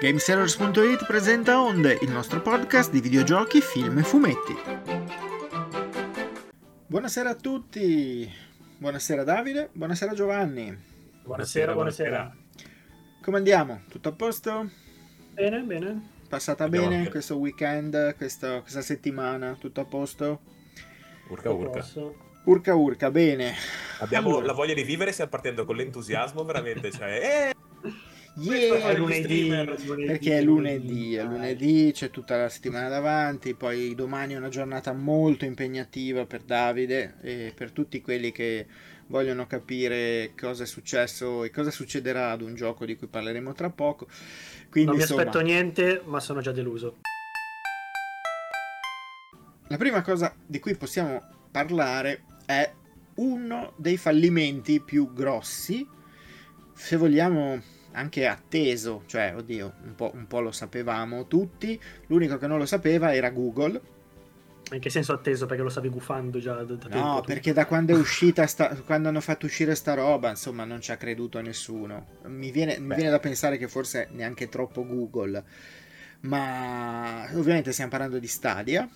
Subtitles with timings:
[0.00, 4.54] Gamesellers.it presenta Onde, il nostro podcast di videogiochi, film e fumetti.
[6.86, 8.30] Buonasera a tutti,
[8.78, 10.76] buonasera Davide, buonasera Giovanni.
[11.24, 12.36] Buonasera, buonasera.
[13.22, 13.82] Come andiamo?
[13.88, 14.70] Tutto a posto?
[15.32, 16.10] Bene, bene.
[16.28, 17.10] Passata Andiamo bene anche.
[17.10, 19.56] questo weekend, questo- questa settimana?
[19.58, 20.40] Tutto a posto?
[21.28, 21.84] Urca urca.
[22.44, 23.52] Urca urca, bene.
[23.98, 24.46] Abbiamo Allora.
[24.46, 27.54] la voglia di vivere, stiamo partendo con l'entusiasmo veramente, cioè, eh,
[28.40, 28.90] Yeah!
[28.90, 29.48] È lunedì,
[30.06, 34.92] Perché è lunedì, è lunedì, c'è tutta la settimana davanti, poi domani è una giornata
[34.92, 38.66] molto impegnativa per Davide e per tutti quelli che
[39.08, 43.70] vogliono capire cosa è successo e cosa succederà ad un gioco di cui parleremo tra
[43.70, 44.06] poco.
[44.70, 46.96] Quindi Non mi insomma, aspetto niente, ma sono già deluso.
[49.70, 52.72] la prima cosa di cui possiamo parlare è
[53.16, 55.86] uno dei fallimenti più grossi,
[56.74, 57.60] se vogliamo
[57.92, 62.66] anche atteso, cioè oddio, un po', un po' lo sapevamo tutti, l'unico che non lo
[62.66, 63.80] sapeva era Google.
[64.70, 65.46] In che senso atteso?
[65.46, 67.00] Perché lo stavi gufando già da, da.
[67.00, 70.82] No, perché da quando è uscita, sta- quando hanno fatto uscire sta roba, insomma, non
[70.82, 72.18] ci ha creduto nessuno.
[72.26, 75.42] Mi viene, mi viene da pensare che forse neanche troppo Google.
[76.20, 78.86] Ma ovviamente stiamo parlando di Stadia,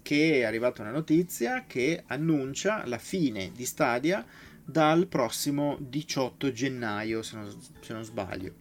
[0.00, 4.24] che è arrivata una notizia che annuncia la fine di Stadia
[4.70, 8.54] dal prossimo 18 gennaio, se non, se non sbaglio.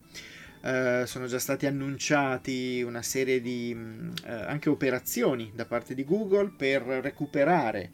[0.61, 6.03] Eh, sono già stati annunciati una serie di mh, eh, anche operazioni da parte di
[6.03, 7.91] Google per recuperare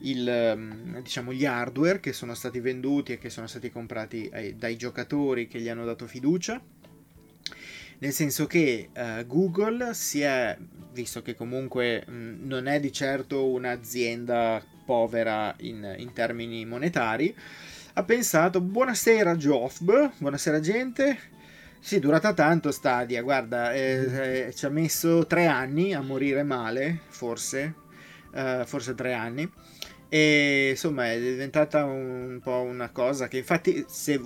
[0.00, 4.56] il, ehm, diciamo, gli hardware che sono stati venduti e che sono stati comprati ai-
[4.56, 6.60] dai giocatori che gli hanno dato fiducia.
[7.98, 10.58] Nel senso che eh, Google si è,
[10.92, 17.34] visto che comunque mh, non è di certo un'azienda povera in, in termini monetari,
[17.94, 21.18] ha pensato, buonasera Job, buonasera gente,
[21.84, 26.44] sì, è durata tanto Stadia, guarda, eh, eh, ci ha messo tre anni a morire
[26.44, 27.74] male, forse,
[28.32, 29.50] eh, forse tre anni.
[30.08, 34.20] E insomma è diventata un po' una cosa che infatti se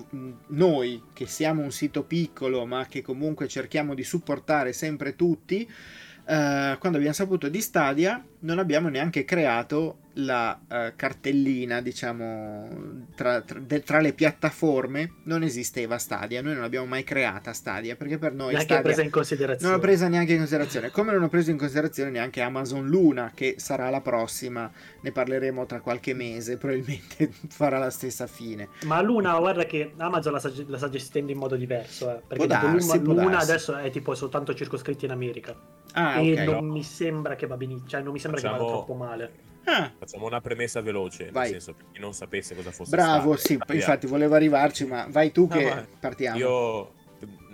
[0.48, 6.76] noi che siamo un sito piccolo ma che comunque cerchiamo di supportare sempre tutti, eh,
[6.78, 12.68] quando abbiamo saputo di Stadia non abbiamo neanche creato la eh, cartellina, diciamo,
[13.14, 17.96] tra, tra- de- tra le piattaforme non esisteva Stadia, noi non l'abbiamo mai creata Stadia
[17.96, 19.74] perché per noi Stadia presa in non considerazione.
[19.74, 23.56] l'ho presa neanche in considerazione, come non ho preso in considerazione neanche Amazon Luna, che
[23.58, 24.70] sarà la prossima,
[25.00, 28.68] ne parleremo tra qualche mese, probabilmente farà la stessa fine.
[28.84, 32.10] Ma Luna, guarda che Amazon la sta, la sta gestendo in modo diverso.
[32.10, 35.54] Eh, perché darsi, Luna, Luna adesso è tipo soltanto circoscritta in America.
[35.92, 36.48] Ah, e ok.
[36.48, 37.88] non mi sembra che va benissimo.
[37.88, 39.32] Cioè, non mi sembra che Facciamo- vada troppo male.
[39.68, 41.50] Ah, facciamo una premessa veloce, Vai.
[41.50, 43.48] nel senso per chi non sapesse cosa fosse bravo, stato.
[43.48, 43.74] sì, Stadia.
[43.74, 46.38] infatti volevo arrivarci, ma vai tu No, che ma partiamo.
[46.38, 46.94] Io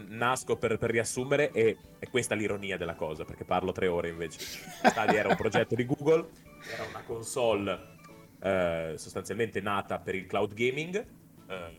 [0.08, 4.40] nasco per, per riassumere e è questa l'ironia della cosa, perché parlo tre ore invece.
[4.40, 6.28] Stadia era un progetto di Google,
[6.74, 7.80] era una console
[8.42, 10.96] eh, sostanzialmente nata per il cloud gaming.
[11.48, 11.76] Eh,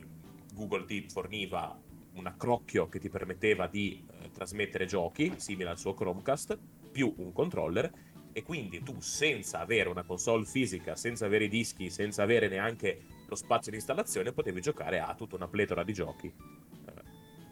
[0.53, 1.79] Google ti forniva
[2.15, 6.57] un accrocchio che ti permetteva di eh, trasmettere giochi, simile al suo Chromecast,
[6.91, 7.91] più un controller,
[8.33, 13.01] e quindi tu senza avere una console fisica, senza avere i dischi, senza avere neanche
[13.27, 16.91] lo spazio di installazione, potevi giocare a tutta una pletora di giochi eh,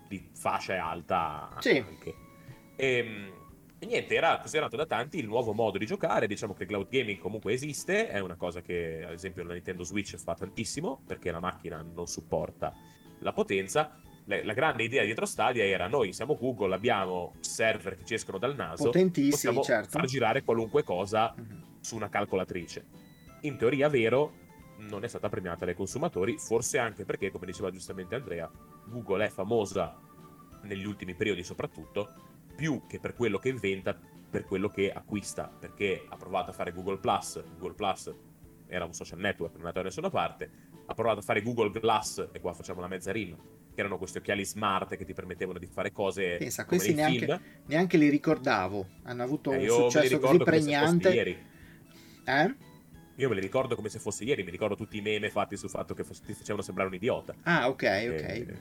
[0.07, 1.77] di fascia alta Sì.
[1.77, 2.15] anche.
[2.75, 3.31] E,
[3.77, 6.27] e niente, era considerato da tanti il nuovo modo di giocare.
[6.27, 10.15] Diciamo che cloud gaming comunque esiste, è una cosa che ad esempio la Nintendo Switch
[10.17, 12.73] fa tantissimo perché la macchina non supporta
[13.19, 13.99] la potenza.
[14.25, 18.55] La grande idea dietro Stadia era noi siamo Google, abbiamo server che ci escono dal
[18.55, 18.89] naso,
[19.29, 19.89] possiamo certo.
[19.89, 21.63] far girare qualunque cosa Mhm.
[21.81, 22.85] su una calcolatrice.
[23.41, 24.33] In teoria vero,
[24.77, 28.49] non è stata premiata dai consumatori, forse anche perché, come diceva giustamente Andrea,
[28.85, 29.99] Google è famosa
[30.63, 32.13] negli ultimi periodi soprattutto,
[32.55, 33.99] più che per quello che inventa,
[34.29, 38.13] per quello che acquista, perché ha provato a fare Google Plus, Google Plus
[38.67, 40.49] era un social network, non è andato da nessuna parte,
[40.85, 43.35] ha provato a fare Google Glass, e qua facciamo la mezza rima,
[43.73, 47.97] che erano questi occhiali smart che ti permettevano di fare cose Pensa, questi neanche, neanche
[47.97, 51.09] li ricordavo, hanno avuto Eh, un successo così pregnante.
[51.09, 51.37] ieri.
[52.25, 52.55] Eh?
[53.15, 55.69] Io me li ricordo come se fosse ieri, mi ricordo tutti i meme fatti sul
[55.69, 57.35] fatto che ti facevano sembrare un idiota.
[57.43, 58.23] Ah, ok, ok.
[58.23, 58.57] E,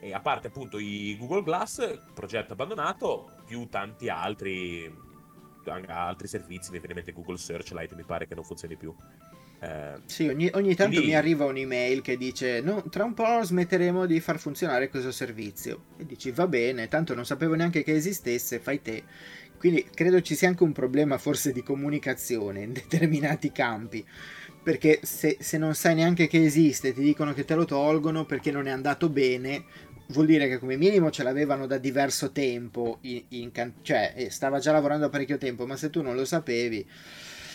[0.00, 4.92] e a parte appunto i Google Glass, progetto abbandonato, più tanti altri,
[5.86, 8.94] altri servizi, mi viene in mente Google Searchlight, mi pare che non funzioni più.
[9.60, 13.42] Eh, Sì, ogni, ogni tanto Quindi- mi arriva un'email che dice no, tra un po'
[13.42, 15.84] smetteremo di far funzionare questo servizio.
[15.96, 19.04] E dici va bene, tanto non sapevo neanche che esistesse, fai te.
[19.58, 24.04] Quindi credo ci sia anche un problema forse di comunicazione in determinati campi.
[24.62, 28.50] Perché se, se non sai neanche che esiste, ti dicono che te lo tolgono perché
[28.50, 29.64] non è andato bene,
[30.08, 33.50] vuol dire che come minimo ce l'avevano da diverso tempo, in, in
[33.82, 36.86] cioè eh, stava già lavorando parecchio tempo, ma se tu non lo sapevi,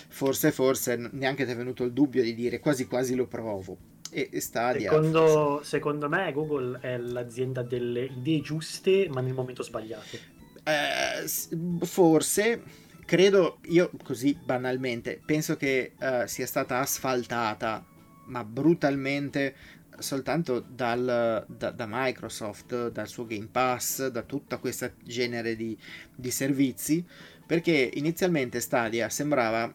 [0.09, 3.77] forse, forse neanche ti è venuto il dubbio di dire quasi quasi lo provo.
[4.11, 4.89] E, e Stadia.
[4.89, 10.17] Secondo, secondo me Google è l'azienda delle idee giuste, ma nel momento sbagliato.
[10.63, 12.61] Eh, forse,
[13.06, 17.85] credo, io così banalmente, penso che uh, sia stata asfaltata,
[18.25, 19.56] ma brutalmente
[20.00, 25.77] soltanto dal, da, da, Microsoft, dal suo Game Pass, da tutta questa genere di,
[26.15, 27.06] di servizi,
[27.45, 29.71] perché inizialmente Stadia sembrava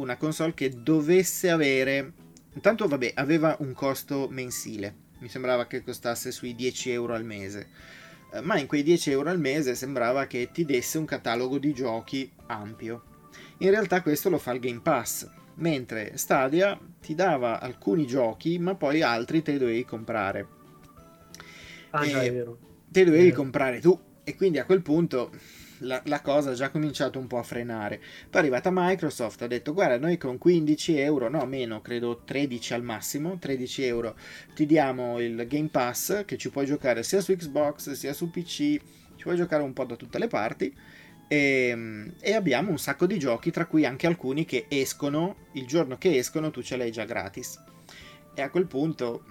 [0.00, 2.12] una console che dovesse avere...
[2.54, 7.68] Intanto, vabbè, aveva un costo mensile, mi sembrava che costasse sui 10 euro al mese,
[8.32, 11.72] eh, ma in quei 10 euro al mese sembrava che ti desse un catalogo di
[11.72, 13.04] giochi ampio.
[13.58, 18.74] In realtà questo lo fa il Game Pass, mentre Stadia ti dava alcuni giochi, ma
[18.74, 20.46] poi altri te li dovevi comprare.
[21.90, 22.58] Ah, già, è vero.
[22.88, 25.30] Te li dovevi comprare tu, e quindi a quel punto
[25.80, 27.98] la, la, cosa ha già cominciato un po' a frenare.
[27.98, 32.74] Poi è arrivata Microsoft, ha detto guarda noi con 15 euro, no meno, credo 13
[32.74, 34.16] al massimo, 13 euro,
[34.54, 38.46] ti diamo il Game Pass che ci puoi giocare sia su Xbox sia su PC,
[38.46, 40.74] ci puoi giocare un po' da tutte le parti.
[41.28, 45.66] E, ehm, e, abbiamo un sacco di giochi, tra cui anche alcuni che escono, il
[45.66, 47.62] giorno che escono tu ce l'hai già gratis.
[48.34, 49.24] E a quel punto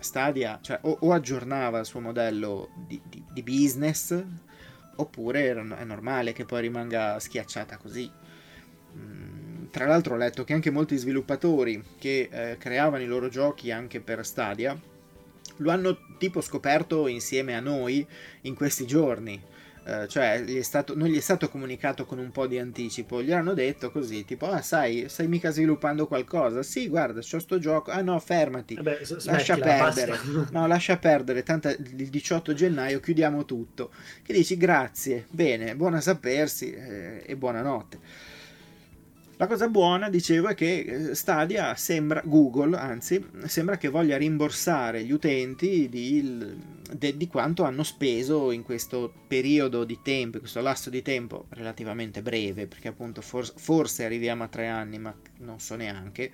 [0.00, 4.24] Stadia cioè, o, o aggiornava il suo modello di, di, di business,
[5.00, 8.10] oppure è normale che poi rimanga schiacciata così.
[8.96, 13.70] Mm, tra l'altro ho letto che anche molti sviluppatori che eh, creavano i loro giochi
[13.70, 14.78] anche per Stadia
[15.60, 18.06] lo hanno tipo scoperto insieme a noi
[18.42, 19.40] in questi giorni
[19.84, 23.32] eh, cioè gli stato, non gli è stato comunicato con un po' di anticipo, gli
[23.32, 26.62] hanno detto così, tipo, ah sai, stai mica sviluppando qualcosa?
[26.62, 30.18] Sì, guarda, c'ho sto gioco, ah no, fermati, Vabbè, lascia perdere,
[30.50, 33.90] no, lascia perdere, tanto il 18 gennaio chiudiamo tutto.
[34.22, 38.38] Che dici, grazie, bene, buona sapersi eh, e buonanotte.
[39.40, 45.02] La cosa buona, dicevo, è che eh, Stadia sembra, Google anzi, sembra che voglia rimborsare
[45.02, 46.58] gli utenti di,
[47.16, 52.20] di, quanto hanno speso in questo periodo di tempo, in questo lasso di tempo relativamente
[52.20, 56.30] breve, perché appunto for, forse arriviamo a tre anni, ma non so neanche,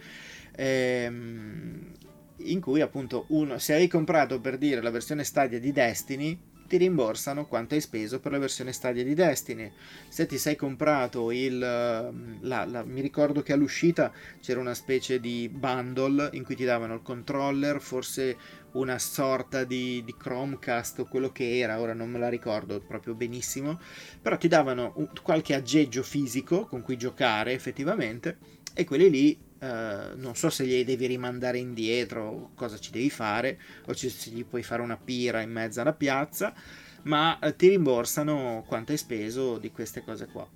[0.56, 1.92] ehm,
[2.38, 6.36] in cui appunto uno, se hai comprato per dire la versione Stadia di Destiny,
[6.66, 9.70] ti rimborsano quanto hai speso per la versione Stadia di Destiny.
[10.08, 11.58] Se ti sei comprato il...
[11.58, 16.94] La, la, mi ricordo che all'uscita c'era una specie di bundle in cui ti davano
[16.94, 18.36] il controller, forse
[18.72, 23.14] una sorta di, di Chromecast o quello che era, ora non me la ricordo proprio
[23.14, 23.80] benissimo,
[24.20, 28.38] però ti davano un, qualche aggeggio fisico con cui giocare effettivamente
[28.74, 33.58] e quelli lì Uh, non so se li devi rimandare indietro, cosa ci devi fare,
[33.86, 36.54] o se gli puoi fare una pira in mezzo alla piazza,
[37.02, 40.46] ma uh, ti rimborsano quanto hai speso di queste cose qua.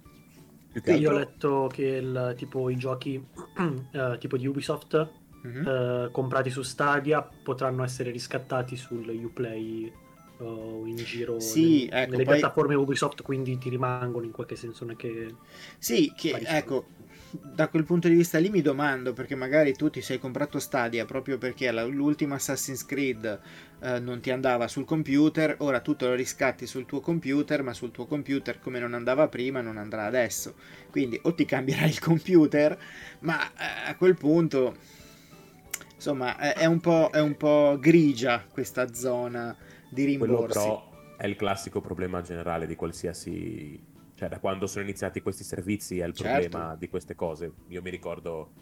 [0.75, 0.95] Altro...
[0.95, 3.21] Io ho letto che il, tipo i giochi
[3.55, 5.11] uh, tipo di Ubisoft
[5.45, 6.13] mm-hmm.
[6.13, 9.93] comprati su Stadia potranno essere riscattati sul Uplay
[10.41, 12.39] o in giro sì, nel, ecco, nelle poi...
[12.39, 14.85] piattaforme Ubisoft, quindi ti rimangono in qualche senso.
[14.85, 15.35] Non è che
[15.79, 16.87] sì, che, ecco,
[17.31, 21.05] da quel punto di vista lì mi domando perché magari tu ti sei comprato Stadia
[21.05, 23.41] proprio perché l'ultima Assassin's Creed
[23.81, 27.73] eh, non ti andava sul computer, ora tu te lo riscatti sul tuo computer, ma
[27.73, 30.55] sul tuo computer come non andava prima non andrà adesso.
[30.91, 32.77] Quindi o ti cambierai il computer,
[33.21, 34.99] ma eh, a quel punto
[35.95, 36.81] insomma è, è, un
[37.13, 39.55] è, un po', grigia questa zona
[39.91, 40.35] di rimborsi.
[40.35, 43.89] Quello però è il classico problema generale di qualsiasi
[44.21, 46.49] cioè, da quando sono iniziati questi servizi è il certo.
[46.49, 47.53] problema di queste cose.
[47.69, 48.53] Io mi ricordo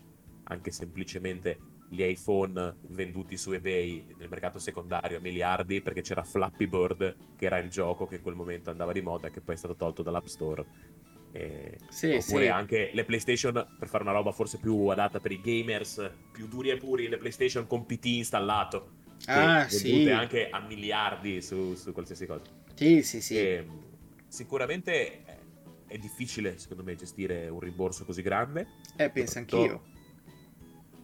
[0.44, 1.58] anche semplicemente
[1.88, 7.46] gli iPhone venduti su eBay nel mercato secondario a miliardi perché c'era Flappy Bird che
[7.46, 9.74] era il gioco che in quel momento andava di moda e che poi è stato
[9.74, 10.64] tolto dall'App Store.
[11.32, 11.78] E...
[11.88, 12.50] Sì, oppure sì.
[12.50, 16.70] anche le PlayStation per fare una roba forse più adatta per i gamers più duri
[16.70, 18.97] e puri, le PlayStation con PT installato.
[19.30, 20.08] Ah, sì.
[20.10, 22.44] anche a miliardi su, su qualsiasi cosa.
[22.74, 23.36] Sì, sì, sì.
[23.36, 23.66] E,
[24.26, 25.24] sicuramente
[25.86, 28.66] è difficile, secondo me, gestire un rimborso così grande.
[28.96, 29.82] Eh, penso anch'io.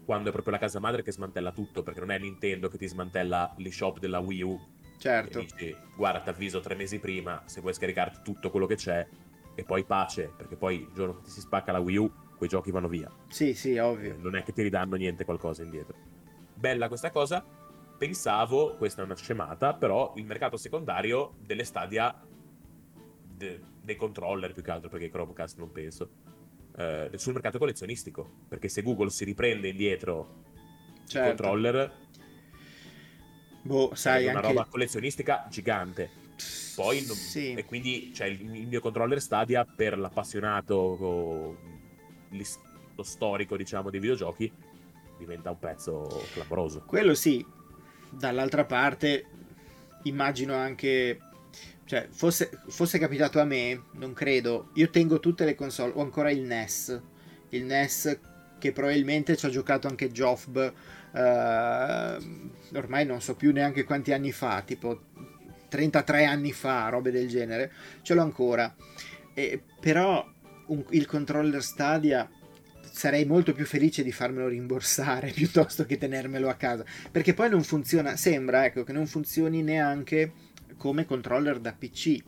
[0.04, 2.87] Quando è proprio la casa madre che smantella tutto, perché non è Nintendo che ti
[2.87, 4.61] smantella l'eShop della Wii U.
[4.99, 5.40] Certo.
[5.40, 9.07] Dici, guarda, ti avviso tre mesi prima, se vuoi scaricarti tutto quello che c'è,
[9.54, 12.49] e poi pace, perché poi il giorno che ti si spacca la Wii U, quei
[12.49, 13.11] giochi vanno via.
[13.28, 14.16] Sì, sì, ovvio.
[14.19, 15.97] Non è che ti ridanno niente qualcosa indietro.
[16.54, 17.45] Bella questa cosa.
[17.97, 22.15] Pensavo, questa è una scemata, però il mercato secondario delle Stadia
[23.37, 26.11] de, dei controller più che altro perché Chromecast non penso
[26.77, 30.43] eh, sul mercato collezionistico perché se Google si riprende indietro
[31.07, 31.19] certo.
[31.19, 32.03] i controller
[33.65, 34.49] Boh, sai, è una anche...
[34.49, 36.11] roba collezionistica gigante.
[36.75, 37.55] Poi, sì.
[37.55, 41.57] e quindi cioè, il, il, mio controller Stadia per l'appassionato,
[42.29, 44.53] lo storico, diciamo, dei videogiochi,
[45.17, 46.83] diventa un pezzo clamoroso.
[46.85, 47.45] Quello sì.
[48.16, 49.25] Dall'altra parte,
[50.04, 51.18] immagino anche
[51.87, 54.71] cioè, fosse, fosse, capitato a me, non credo.
[54.75, 57.00] Io tengo tutte le console, ho ancora il NES.
[57.50, 58.18] Il NES
[58.59, 60.73] che probabilmente ci ha giocato anche Joffb.
[61.12, 65.02] Uh, ormai non so più neanche quanti anni fa, tipo
[65.68, 67.71] 33 anni fa, robe del genere.
[68.02, 68.75] Ce l'ho ancora.
[69.35, 70.26] E, però
[70.68, 72.28] un, il controller Stadia
[72.95, 76.85] sarei molto più felice di farmelo rimborsare piuttosto che tenermelo a casa.
[77.11, 80.33] Perché poi non funziona, sembra ecco, che non funzioni neanche
[80.77, 82.23] come controller da PC.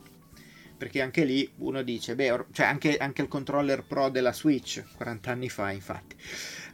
[0.77, 4.83] Perché anche lì uno dice, beh, or- cioè anche, anche, il controller pro della Switch,
[4.95, 6.15] 40 anni fa infatti,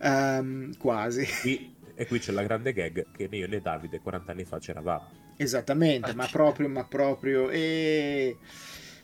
[0.01, 1.25] um, quasi.
[1.39, 4.59] Qui, e qui c'è la grande gag che né io né Davide 40 anni fa
[4.59, 5.21] c'eravamo.
[5.37, 8.37] Esattamente, ah, ma proprio, ma proprio, e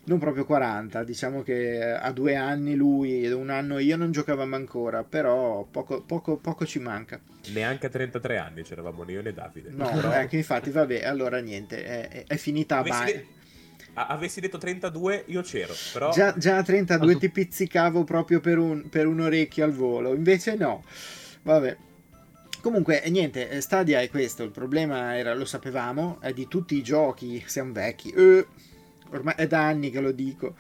[0.10, 4.56] non proprio 40, diciamo che a due anni lui e un anno io non giocavamo
[4.56, 7.22] ancora, però poco, poco, poco ci manca.
[7.54, 9.70] Neanche a 33 anni c'eravamo io né Davide.
[9.70, 10.12] No, però...
[10.14, 13.26] ecco, infatti, vabbè, allora niente, è, è finita a Avessi,
[13.94, 16.12] avessi detto 32 io c'ero, però...
[16.12, 20.56] Già, già a 32 ti pizzicavo proprio per un, per un orecchio al volo, invece
[20.56, 20.84] no,
[21.44, 21.78] vabbè.
[22.62, 27.42] Comunque, niente, Stadia è questo, il problema era, lo sapevamo, è di tutti i giochi,
[27.46, 28.10] siamo vecchi.
[28.10, 28.48] Eh
[29.12, 30.56] ormai è da anni che lo dico,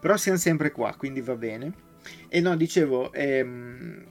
[0.00, 1.88] però siamo sempre qua, quindi va bene.
[2.28, 4.04] E no, dicevo ehm,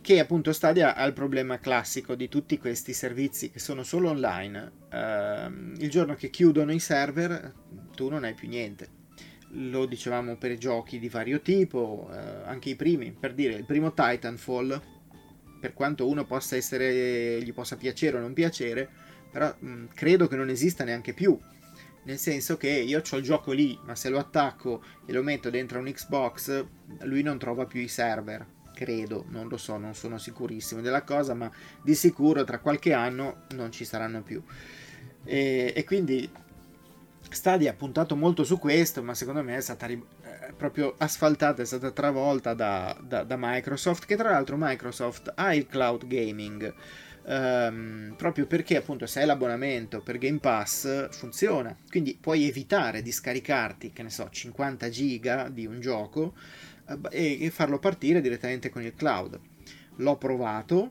[0.00, 4.72] che appunto Stadia ha il problema classico di tutti questi servizi che sono solo online.
[4.92, 7.52] Ehm, il giorno che chiudono i server,
[7.94, 8.88] tu non hai più niente.
[9.50, 13.92] Lo dicevamo per giochi di vario tipo, eh, anche i primi, per dire il primo
[13.92, 14.80] Titanfall,
[15.60, 18.88] per quanto uno possa essere, gli possa piacere o non piacere,
[19.32, 21.36] però mh, credo che non esista neanche più
[22.06, 25.50] nel senso che io ho il gioco lì, ma se lo attacco e lo metto
[25.50, 26.64] dentro un Xbox,
[27.00, 28.46] lui non trova più i server.
[28.72, 31.50] Credo, non lo so, non sono sicurissimo della cosa, ma
[31.82, 34.40] di sicuro tra qualche anno non ci saranno più.
[35.24, 36.30] E, e quindi
[37.28, 41.62] Stadia ha puntato molto su questo, ma secondo me è stata ri- eh, proprio asfaltata,
[41.62, 46.72] è stata travolta da, da, da Microsoft, che tra l'altro Microsoft ha il cloud gaming
[47.28, 51.76] Um, proprio perché appunto se hai l'abbonamento per Game Pass funziona.
[51.88, 56.34] Quindi puoi evitare di scaricarti che ne so 50 giga di un gioco
[56.86, 59.40] uh, e, e, farlo partire direttamente con il cloud.
[59.96, 60.90] L'ho provato.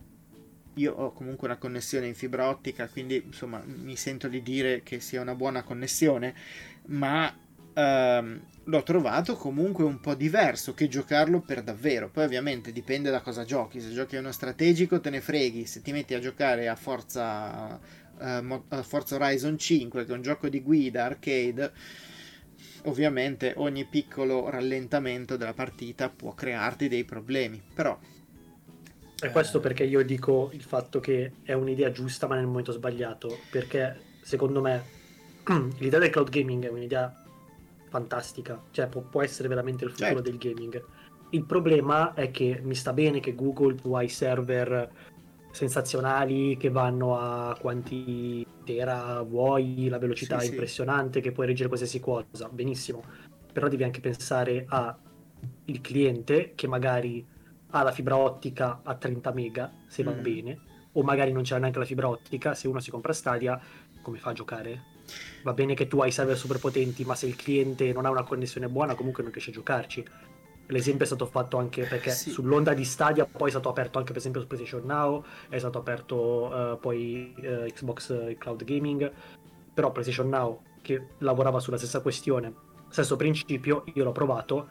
[0.74, 5.00] Io ho comunque una connessione in fibra ottica quindi insomma mi sento di dire che
[5.00, 6.36] sia una buona connessione
[6.88, 7.34] ma
[7.76, 12.10] um, l'ho trovato comunque un po' diverso che giocarlo per davvero.
[12.10, 13.80] Poi ovviamente dipende da cosa giochi.
[13.80, 17.80] Se giochi a uno strategico te ne freghi, se ti metti a giocare a Forza,
[18.18, 21.72] uh, a Forza Horizon 5, che è un gioco di guida arcade,
[22.86, 27.62] ovviamente ogni piccolo rallentamento della partita può crearti dei problemi.
[27.74, 27.98] Però...
[29.18, 33.40] È questo perché io dico il fatto che è un'idea giusta ma nel momento sbagliato,
[33.50, 34.84] perché secondo me
[35.78, 37.25] l'idea del cloud gaming è un'idea
[37.96, 40.30] fantastica, cioè può, può essere veramente il futuro certo.
[40.30, 40.86] del gaming.
[41.30, 44.92] Il problema è che mi sta bene che Google tu hai server
[45.52, 51.26] sensazionali che vanno a quanti tera vuoi, la velocità sì, è impressionante, sì.
[51.26, 53.02] che puoi reggere qualsiasi cosa, benissimo.
[53.54, 54.98] Però devi anche pensare al
[55.80, 57.26] cliente che magari
[57.70, 60.06] ha la fibra ottica a 30 mega, se mm.
[60.06, 60.60] va bene,
[60.92, 63.60] o magari non c'è neanche la fibra ottica, se uno si compra Stadia,
[64.02, 64.94] come fa a giocare?
[65.44, 68.24] Va bene che tu hai server super potenti, ma se il cliente non ha una
[68.24, 70.06] connessione buona, comunque non riesce a giocarci.
[70.68, 72.32] L'esempio è stato fatto anche perché sì.
[72.32, 75.78] sull'onda di Stadia poi è stato aperto anche per esempio su PlayStation Now, è stato
[75.78, 79.12] aperto uh, poi uh, Xbox uh, Cloud Gaming,
[79.74, 82.54] però PlayStation Now che lavorava sulla stessa questione,
[82.90, 84.68] stesso principio, io l'ho provato,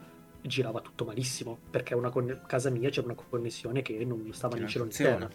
[0.47, 4.67] girava tutto malissimo perché una con- casa mia c'era una connessione che non stava né
[4.67, 5.31] cielo né terra.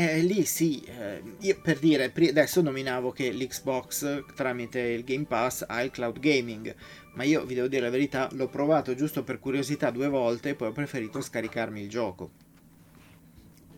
[0.00, 5.64] Eh, lì sì, eh, io per dire, adesso nominavo che l'Xbox tramite il Game Pass
[5.66, 6.72] ha il cloud gaming,
[7.14, 10.54] ma io vi devo dire la verità, l'ho provato giusto per curiosità due volte e
[10.54, 12.30] poi ho preferito scaricarmi il gioco.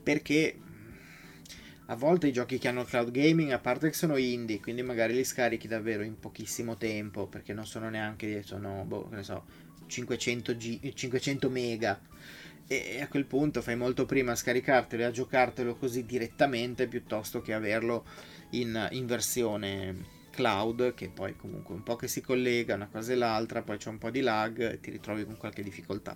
[0.03, 0.59] Perché
[1.87, 5.15] a volte i giochi che hanno cloud gaming, a parte che sono indie, quindi magari
[5.15, 9.45] li scarichi davvero in pochissimo tempo, perché non sono neanche, sono, boh, ne so,
[9.87, 11.99] 500, G, 500 mega
[12.73, 17.41] e a quel punto fai molto prima a scaricartelo e a giocartelo così direttamente piuttosto
[17.41, 18.05] che averlo
[18.51, 23.17] in, in versione cloud che poi comunque un po' che si collega una cosa e
[23.17, 26.15] l'altra poi c'è un po' di lag e ti ritrovi con qualche difficoltà.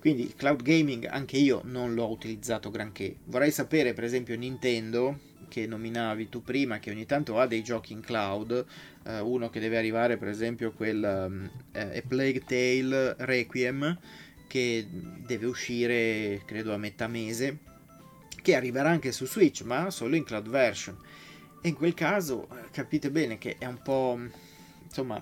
[0.00, 3.14] Quindi cloud gaming anche io non l'ho utilizzato granché.
[3.26, 7.92] Vorrei sapere per esempio Nintendo che nominavi tu prima, che ogni tanto ha dei giochi
[7.92, 8.66] in cloud,
[9.04, 13.96] eh, uno che deve arrivare per esempio quel um, eh, Plague Tale Requiem,
[14.54, 17.58] che deve uscire credo a metà mese,
[18.40, 20.96] che arriverà anche su Switch, ma solo in cloud version.
[21.60, 24.16] E in quel caso eh, capite bene che è un po'
[24.84, 25.20] insomma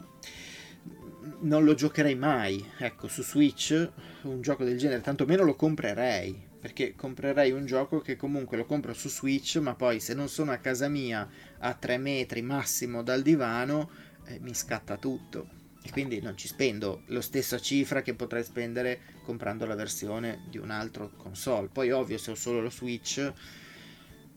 [1.40, 3.90] non lo giocherei mai ecco su Switch
[4.22, 8.92] un gioco del genere tantomeno lo comprerei perché comprerei un gioco che comunque lo compro
[8.92, 13.22] su Switch, ma poi se non sono a casa mia a 3 metri massimo dal
[13.22, 13.90] divano,
[14.26, 15.62] eh, mi scatta tutto.
[15.84, 20.58] E quindi non ci spendo la stessa cifra che potrei spendere comprando la versione di
[20.58, 21.68] un altro console.
[21.68, 23.32] Poi ovvio se ho solo lo Switch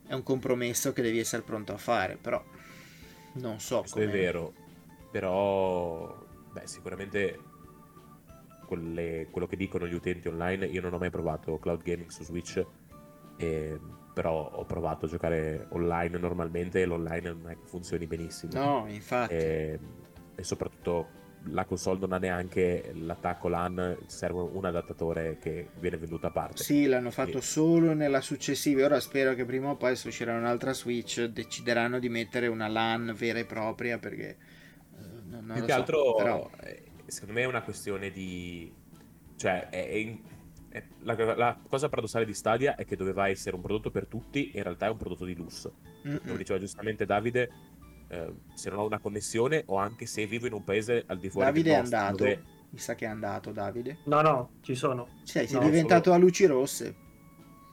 [0.07, 2.43] è un compromesso che devi essere pronto a fare, però
[3.33, 3.79] non so.
[3.79, 4.09] Questo com'è.
[4.09, 4.53] è vero,
[5.11, 7.39] però beh, sicuramente
[8.65, 10.65] quelle, quello che dicono gli utenti online.
[10.65, 12.65] Io non ho mai provato cloud gaming su Switch,
[13.37, 13.79] e,
[14.13, 18.53] però ho provato a giocare online normalmente e l'online non è che funzioni benissimo.
[18.53, 19.33] No, infatti.
[19.33, 19.79] E,
[20.35, 26.27] e soprattutto la console non ha neanche l'attacco LAN, serve un adattatore che viene venduto
[26.27, 26.63] a parte.
[26.63, 27.41] Sì, l'hanno fatto e...
[27.41, 28.85] solo nella successiva.
[28.85, 33.13] Ora spero che prima o poi se uscirà un'altra Switch decideranno di mettere una LAN
[33.15, 34.37] vera e propria perché eh,
[35.25, 36.49] non, Più che so, altro però
[37.05, 38.71] secondo me è una questione di...
[39.35, 40.17] cioè è, è,
[40.69, 44.51] è, la, la, cosa paradossale di Stadia è che doveva essere un prodotto per tutti
[44.51, 45.75] e in realtà è un prodotto di lusso.
[46.07, 46.19] Mm-mm.
[46.25, 47.49] Come diceva giustamente Davide,
[48.07, 51.29] eh, se non ho una connessione o anche se vivo in un paese al di
[51.29, 52.17] fuori Davide è andato.
[52.17, 52.43] Dove...
[52.69, 53.99] Mi sa che è andato Davide.
[54.05, 55.07] No, no, ci sono.
[55.23, 56.15] Cioè, sei no, diventato solo...
[56.15, 56.95] a luci rosse.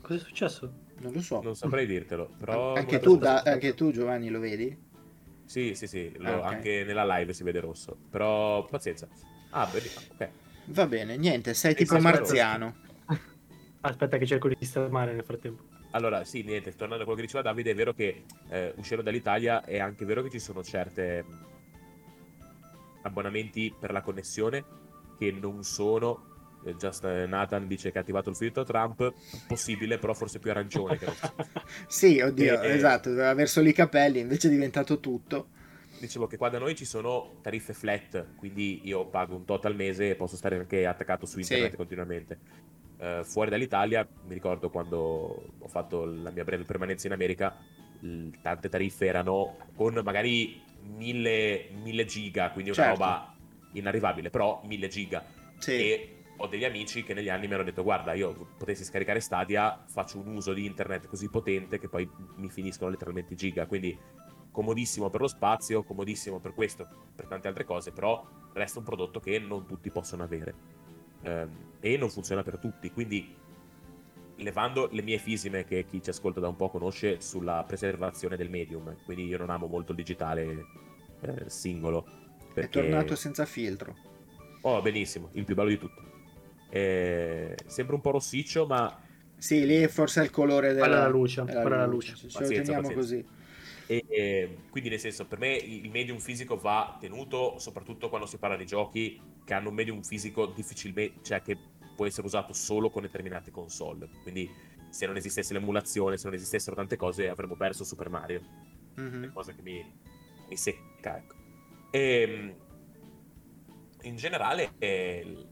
[0.00, 0.72] Cosa è successo?
[1.00, 1.40] Non lo so.
[1.42, 2.74] Non saprei dirtelo, però...
[2.74, 4.90] Anche tu, da, anche tu Giovanni lo vedi?
[5.44, 6.54] Sì, sì, sì, lo, ah, okay.
[6.54, 7.96] anche nella live si vede rosso.
[8.08, 9.08] Però pazienza.
[9.50, 10.30] Ah, ok.
[10.66, 12.76] Va bene, niente, sei tipo marziano.
[13.82, 15.64] Aspetta che cerco di sistemare nel frattempo.
[15.92, 19.64] Allora, sì, niente, tornando a quello che diceva Davide, è vero che eh, uscendo dall'Italia
[19.64, 21.24] è anche vero che ci sono certe
[23.02, 24.64] abbonamenti per la connessione
[25.18, 26.30] che non sono
[26.64, 29.12] eh, Just Nathan dice che ha attivato il filtro Trump
[29.48, 30.98] possibile però forse più arancione
[31.88, 35.48] sì oddio e, esatto doveva aver solo i capelli invece è diventato tutto.
[35.98, 39.76] Dicevo che qua da noi ci sono tariffe flat quindi io pago un tot al
[39.76, 41.76] mese e posso stare anche attaccato su internet sì.
[41.76, 42.38] continuamente
[43.02, 47.54] uh, fuori dall'Italia mi ricordo quando ho fatto la mia breve permanenza in America
[48.00, 52.98] l- tante tariffe erano con magari 1000, 1000 giga quindi una certo.
[52.98, 53.34] roba
[53.72, 55.24] inarrivabile però 1000 giga
[55.58, 55.72] sì.
[55.72, 59.84] e ho degli amici che negli anni mi hanno detto guarda io potessi scaricare Stadia
[59.86, 63.96] faccio un uso di internet così potente che poi mi finiscono letteralmente i giga quindi
[64.50, 69.20] comodissimo per lo spazio comodissimo per questo per tante altre cose però resta un prodotto
[69.20, 70.81] che non tutti possono avere
[71.22, 73.34] ehm, e non funziona per tutti quindi
[74.36, 78.50] levando le mie fisime che chi ci ascolta da un po' conosce sulla preservazione del
[78.50, 80.64] medium quindi io non amo molto il digitale
[81.20, 82.06] eh, singolo
[82.52, 82.80] perché...
[82.80, 83.96] è tornato senza filtro
[84.62, 86.10] oh benissimo il più bello di tutto
[86.74, 88.98] eh, sembra un po' rossiccio, ma.
[89.36, 91.42] Sì, lì forse è il colore della quella la luce.
[91.42, 92.16] Quella la luce.
[92.16, 92.94] Ce lo teniamo pazienza.
[92.94, 93.26] così.
[93.92, 98.38] E, e, quindi, nel senso, per me il medium fisico va tenuto, soprattutto quando si
[98.38, 101.58] parla di giochi che hanno un medium fisico difficilmente, cioè che
[101.94, 104.08] può essere usato solo con determinate console.
[104.22, 104.50] Quindi,
[104.88, 108.40] se non esistesse l'emulazione, se non esistessero tante cose, avremmo perso Super Mario.
[108.98, 109.24] Mm-hmm.
[109.24, 109.84] È cosa che mi,
[110.48, 111.34] mi secca, ecco.
[111.90, 112.54] E, ehm,
[114.04, 115.46] in generale, eh,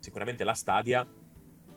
[0.00, 1.08] sicuramente la Stadia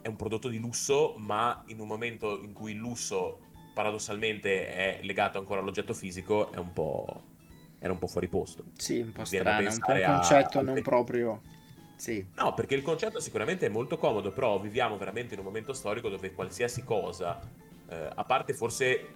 [0.01, 3.47] è un prodotto di lusso, ma in un momento in cui il lusso
[3.79, 7.23] paradossalmente è legato ancora all'oggetto fisico, è un po',
[7.79, 8.65] era un po' fuori posto.
[8.75, 10.61] Sì, un po' strano, un po' un concetto a...
[10.61, 11.41] non proprio...
[11.95, 12.25] Sì.
[12.35, 16.09] No, perché il concetto sicuramente è molto comodo, però viviamo veramente in un momento storico
[16.09, 17.39] dove qualsiasi cosa,
[17.89, 19.07] eh, a parte forse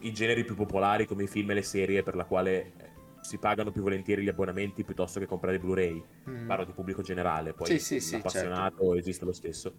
[0.00, 2.72] i generi più popolari come i film e le serie per la quale eh,
[3.20, 6.02] si pagano più volentieri gli abbonamenti piuttosto che comprare Blu-ray.
[6.28, 6.48] Mm.
[6.48, 8.94] Parlo di pubblico generale, poi sì, sì, l'appassionato certo.
[8.96, 9.74] esiste lo stesso.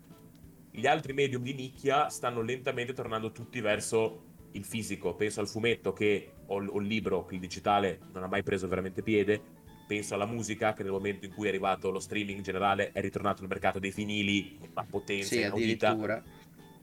[0.72, 5.16] Gli altri medium di nicchia stanno lentamente tornando tutti verso il fisico.
[5.16, 9.02] Penso al fumetto che o il libro, che il digitale non ha mai preso veramente
[9.02, 9.60] piede.
[9.88, 13.02] Penso alla musica che nel momento in cui è arrivato lo streaming in generale è
[13.02, 15.90] ritornato al mercato dei vinili a potenza sì, inaudita.
[15.90, 16.24] Addirittura.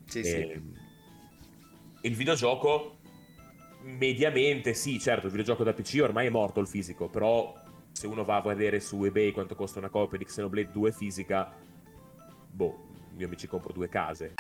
[0.04, 0.24] Sì, e...
[0.24, 0.36] sì.
[0.36, 0.86] Ehm,
[2.02, 2.98] il videogioco
[3.82, 7.54] mediamente sì, certo, il videogioco da PC ormai è morto il fisico, però
[7.92, 11.52] se uno va a vedere su eBay quanto costa una copia di Xenoblade 2 fisica,
[12.50, 12.87] boh,
[13.18, 14.34] io mi ci compro due case.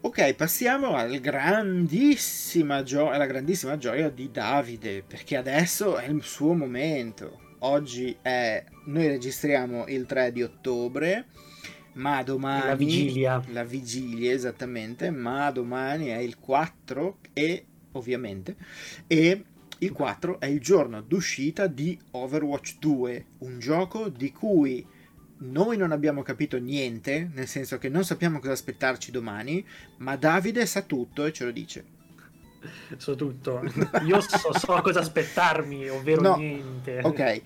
[0.00, 6.54] Ok, passiamo al grandissima gio- alla grandissima gioia di Davide, perché adesso è il suo
[6.54, 7.54] momento.
[7.60, 8.64] Oggi è...
[8.86, 11.26] noi registriamo il 3 di ottobre,
[11.94, 12.66] ma domani...
[12.66, 13.42] La vigilia.
[13.48, 18.56] La vigilia, esattamente, ma domani è il 4 e ovviamente,
[19.06, 19.44] e
[19.78, 24.86] il 4 è il giorno d'uscita di Overwatch 2, un gioco di cui
[25.38, 29.64] noi non abbiamo capito niente, nel senso che non sappiamo cosa aspettarci domani,
[29.98, 31.84] ma Davide sa tutto e ce lo dice.
[32.96, 33.62] So tutto.
[34.04, 36.36] Io so, so cosa aspettarmi, ovvero no.
[36.36, 37.00] niente.
[37.02, 37.42] Ok.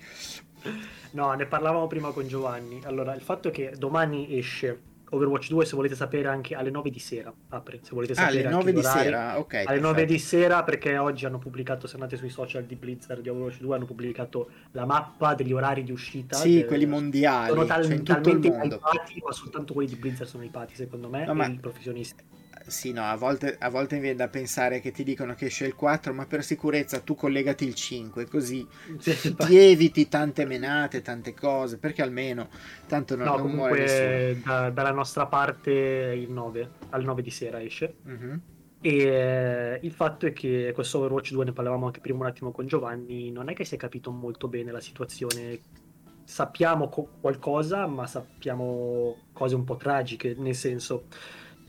[1.13, 2.81] No, ne parlavamo prima con Giovanni.
[2.85, 6.91] Allora, il fatto è che domani esce Overwatch 2 se volete sapere anche alle 9
[6.91, 7.33] di sera.
[7.49, 9.87] Apre se volete sapere alle 9 di orari, sera ok alle perfetto.
[9.87, 13.61] 9 di sera perché oggi hanno pubblicato se andate sui social di Blizzard di Overwatch
[13.61, 16.67] 2 hanno pubblicato la mappa degli orari di uscita sì del...
[16.67, 20.45] quelli mondiali sono tal- cioè in tutto talmente hypati ma soltanto quelli di Blizzard sono
[20.45, 21.47] hypati secondo me no, ma...
[21.47, 22.25] i professionisti
[22.67, 25.67] sì, no, a volte, a volte mi viene da pensare che ti dicono che esce
[25.67, 28.67] il 4, ma per sicurezza tu collegati il 5, così
[28.99, 32.49] sì, ti eviti tante menate, tante cose, perché almeno
[32.87, 37.63] tanto non, no, non muore da, dalla nostra parte il 9, alle 9 di sera
[37.63, 37.95] esce.
[38.07, 38.37] Mm-hmm.
[38.83, 42.51] E eh, il fatto è che questo Overwatch 2, ne parlavamo anche prima un attimo
[42.51, 45.61] con Giovanni, non è che si è capito molto bene la situazione.
[46.25, 51.07] Sappiamo co- qualcosa, ma sappiamo cose un po' tragiche, nel senso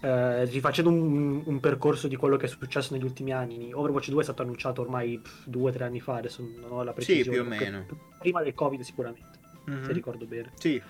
[0.01, 4.21] eh, rifacendo un, un, percorso di quello che è successo negli ultimi anni, Overwatch 2
[4.21, 7.23] è stato annunciato ormai due o tre anni fa, adesso non ho la precisione.
[7.23, 7.85] Sì, più o meno.
[8.17, 9.83] Prima del Covid sicuramente, mm-hmm.
[9.83, 10.51] se ricordo bene.
[10.55, 10.81] Sì.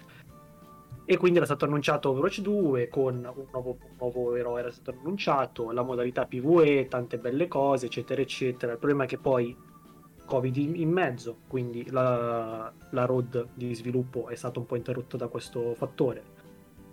[1.03, 4.91] E quindi era stato annunciato Overwatch 2 con un nuovo, un nuovo eroe era stato
[4.97, 8.71] annunciato, la modalità PvE, tante belle cose, eccetera, eccetera.
[8.71, 9.53] Il problema è che poi
[10.25, 15.17] Covid in, in mezzo, quindi la, la road di sviluppo è stata un po' interrotta
[15.17, 16.30] da questo fattore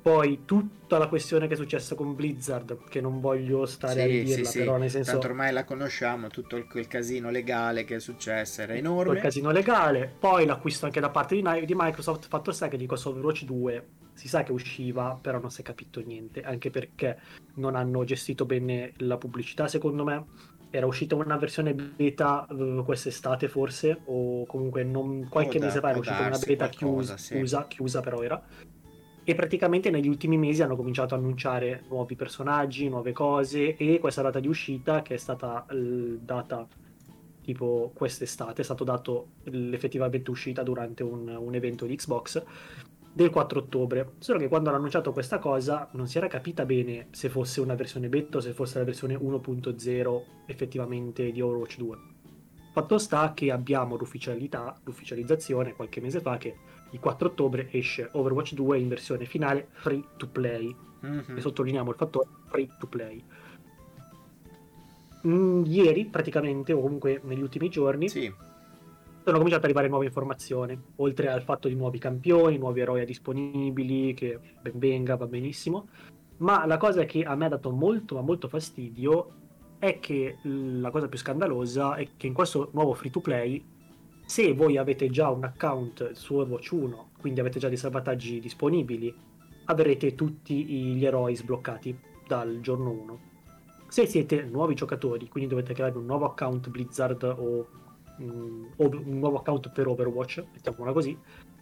[0.00, 4.04] poi tutta la questione che è successa con Blizzard, che non voglio stare sì, a
[4.06, 4.80] ridirla, sì, però sì.
[4.80, 5.10] nel senso...
[5.12, 9.14] Tanto ormai la conosciamo, tutto il, quel casino legale che è successo era enorme.
[9.14, 12.86] Il casino legale, poi l'acquisto anche da parte di, di Microsoft, fatto sta che di
[12.86, 17.18] questo Overwatch 2 si sa che usciva, però non si è capito niente, anche perché
[17.54, 20.24] non hanno gestito bene la pubblicità secondo me.
[20.70, 25.90] Era uscita una versione beta uh, quest'estate forse, o comunque non, qualche da, mese fa
[25.90, 27.34] era uscita una beta qualcosa, chiusa, sì.
[27.34, 28.42] chiusa, chiusa però era
[29.28, 34.22] e praticamente negli ultimi mesi hanno cominciato a annunciare nuovi personaggi, nuove cose e questa
[34.22, 36.66] data di uscita che è stata eh, data
[37.42, 42.42] tipo quest'estate, è stato dato l'effettivamente uscita durante un, un, evento di Xbox
[43.12, 44.12] del 4 ottobre.
[44.16, 47.74] Solo che quando hanno annunciato questa cosa non si era capita bene se fosse una
[47.74, 51.98] versione beta o se fosse la versione 1.0 effettivamente di Overwatch 2.
[52.72, 56.54] Fatto sta che abbiamo l'ufficialità, l'ufficializzazione qualche mese fa che
[56.90, 60.74] il 4 ottobre esce Overwatch 2 in versione finale free to play.
[61.04, 61.36] Mm-hmm.
[61.36, 63.22] E sottolineiamo il fattore free to play.
[65.26, 68.32] Mm, ieri, praticamente, o comunque negli ultimi giorni, sì.
[69.24, 70.80] sono cominciate ad arrivare nuove informazioni.
[70.96, 75.88] Oltre al fatto di nuovi campioni, nuovi eroi disponibili, che ben venga, va benissimo.
[76.38, 79.32] Ma la cosa che a me ha dato molto, ma molto fastidio
[79.78, 83.64] è che la cosa più scandalosa è che in questo nuovo free to play
[84.28, 89.12] se voi avete già un account su Overwatch 1, quindi avete già dei salvataggi disponibili,
[89.64, 93.20] avrete tutti gli eroi sbloccati dal giorno 1.
[93.88, 97.68] Se siete nuovi giocatori, quindi dovete creare un nuovo account Blizzard o,
[98.18, 101.18] um, o un nuovo account per Overwatch, mettiamola così,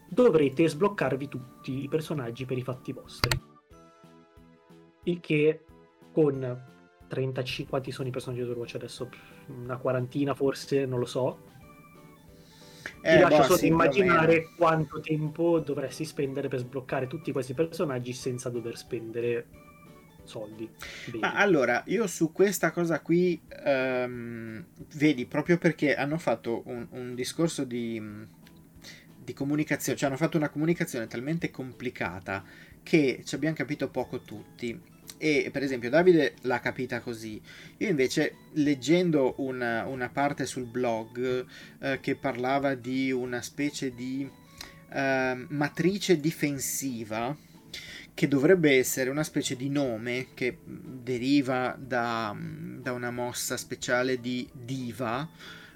[0.09, 3.41] dovrete sbloccarvi tutti i personaggi per i fatti vostri.
[5.05, 5.65] Il che
[6.13, 6.65] con
[7.07, 9.09] 35 quanti sono i personaggi di Overwatch adesso?
[9.47, 11.55] Una quarantina forse, non lo so
[13.07, 17.55] eh, ti lascio boh, solo sì, immaginare quanto tempo dovresti spendere per sbloccare tutti questi
[17.55, 19.47] personaggi senza dover spendere
[20.25, 20.69] soldi.
[21.21, 24.64] Ma allora, io su questa cosa qui, um,
[24.95, 28.03] vedi, proprio perché hanno fatto un, un discorso di,
[29.23, 32.45] di, comunicazione, cioè hanno fatto una comunicazione talmente complicata
[32.83, 37.41] che ci abbiamo capito poco tutti e per esempio Davide l'ha capita così.
[37.79, 41.45] Io invece leggendo una, una parte sul blog
[41.81, 44.29] eh, che parlava di una specie di
[44.93, 47.37] eh, matrice difensiva
[48.15, 54.49] che dovrebbe essere una specie di nome che deriva da, da una mossa speciale di
[54.53, 55.29] Diva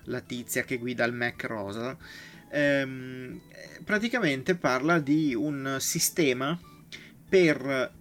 [0.04, 1.96] la tizia che guida il Mac Rosa
[2.50, 3.40] ehm,
[3.84, 6.58] praticamente parla di un sistema
[7.28, 7.98] per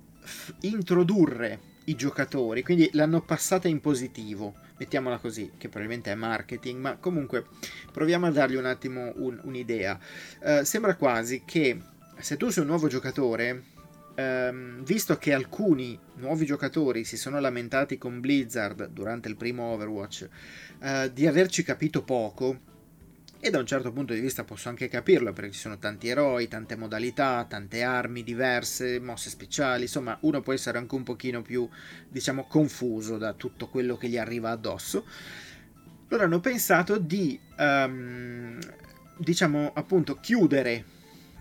[0.61, 6.97] introdurre i giocatori, quindi l'hanno passata in positivo, mettiamola così, che probabilmente è marketing, ma
[6.97, 7.45] comunque
[7.91, 9.99] proviamo a dargli un attimo un, un'idea.
[10.41, 11.81] Uh, sembra quasi che
[12.17, 13.63] se tu sei un nuovo giocatore,
[14.15, 20.29] um, visto che alcuni nuovi giocatori si sono lamentati con Blizzard durante il primo Overwatch
[20.79, 22.59] uh, di averci capito poco,
[23.41, 26.49] E da un certo punto di vista posso anche capirlo perché ci sono tanti eroi,
[26.49, 31.67] tante modalità, tante armi diverse, mosse speciali, insomma uno può essere anche un pochino più,
[32.09, 35.05] diciamo, confuso da tutto quello che gli arriva addosso.
[36.09, 38.59] Loro hanno pensato di, um,
[39.15, 40.83] diciamo, appunto, chiudere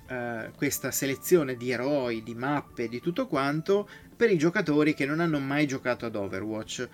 [0.09, 5.19] uh, questa selezione di eroi, di mappe, di tutto quanto per i giocatori che non
[5.19, 6.89] hanno mai giocato ad Overwatch.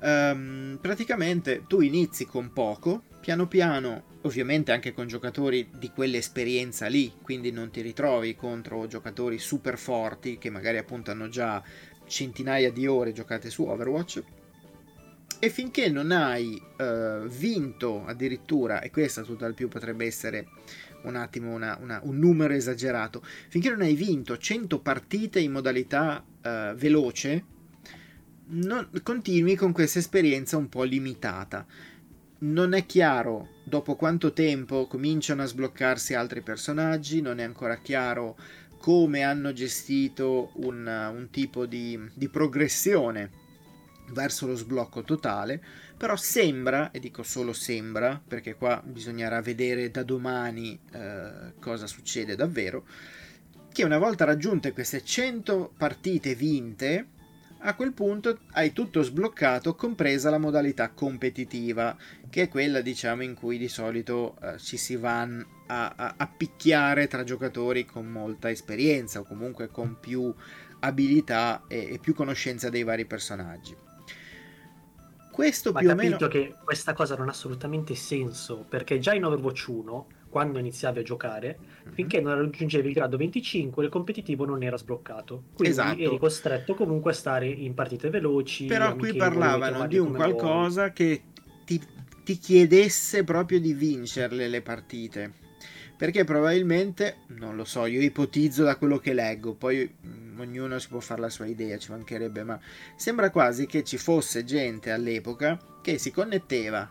[0.00, 7.12] Um, praticamente tu inizi con poco, piano piano, ovviamente anche con giocatori di quell'esperienza lì,
[7.20, 11.62] quindi non ti ritrovi contro giocatori super forti che magari appunto hanno già
[12.06, 14.22] centinaia di ore giocate su Overwatch.
[15.40, 20.46] E finché non hai uh, vinto addirittura, e questo tutt'al più potrebbe essere
[21.02, 26.24] un attimo una, una, un numero esagerato, finché non hai vinto 100 partite in modalità
[26.24, 27.44] uh, veloce,
[28.50, 31.66] non, continui con questa esperienza un po' limitata.
[32.40, 38.36] Non è chiaro dopo quanto tempo cominciano a sbloccarsi altri personaggi, non è ancora chiaro
[38.78, 43.46] come hanno gestito un, un tipo di, di progressione
[44.12, 45.60] verso lo sblocco totale,
[45.96, 52.36] però sembra, e dico solo sembra, perché qua bisognerà vedere da domani eh, cosa succede
[52.36, 52.86] davvero,
[53.72, 57.06] che una volta raggiunte queste 100 partite vinte,
[57.60, 61.96] a quel punto hai tutto sbloccato, compresa la modalità competitiva,
[62.30, 66.26] che è quella diciamo in cui di solito eh, ci si va a, a, a,
[66.28, 70.32] picchiare tra giocatori con molta esperienza o comunque con più
[70.80, 73.76] abilità e, e più conoscenza dei vari personaggi.
[75.32, 76.16] Questo Ma più o meno...
[76.28, 81.02] che questa cosa non ha assolutamente senso, perché già in Overwatch 1 quando iniziavi a
[81.02, 81.94] giocare, mm-hmm.
[81.94, 85.44] finché non raggiungevi il grado 25 il competitivo non era sbloccato.
[85.54, 85.98] Quindi esatto.
[86.00, 88.66] eri costretto comunque a stare in partite veloci.
[88.66, 90.92] Però qui parlavano di un qualcosa vuoi.
[90.92, 91.22] che
[91.64, 91.80] ti,
[92.24, 95.32] ti chiedesse proprio di vincerle le partite.
[95.96, 100.86] Perché probabilmente, non lo so, io ipotizzo da quello che leggo, poi mm, ognuno si
[100.86, 102.60] può fare la sua idea, ci mancherebbe, ma
[102.94, 106.88] sembra quasi che ci fosse gente all'epoca che si connetteva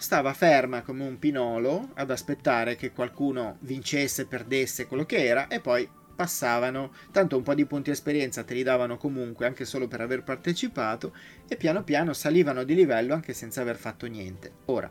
[0.00, 5.60] stava ferma come un pinolo ad aspettare che qualcuno vincesse, perdesse quello che era e
[5.60, 5.86] poi
[6.16, 10.22] passavano, tanto un po' di punti esperienza te li davano comunque anche solo per aver
[10.22, 11.14] partecipato
[11.46, 14.52] e piano piano salivano di livello anche senza aver fatto niente.
[14.66, 14.90] Ora,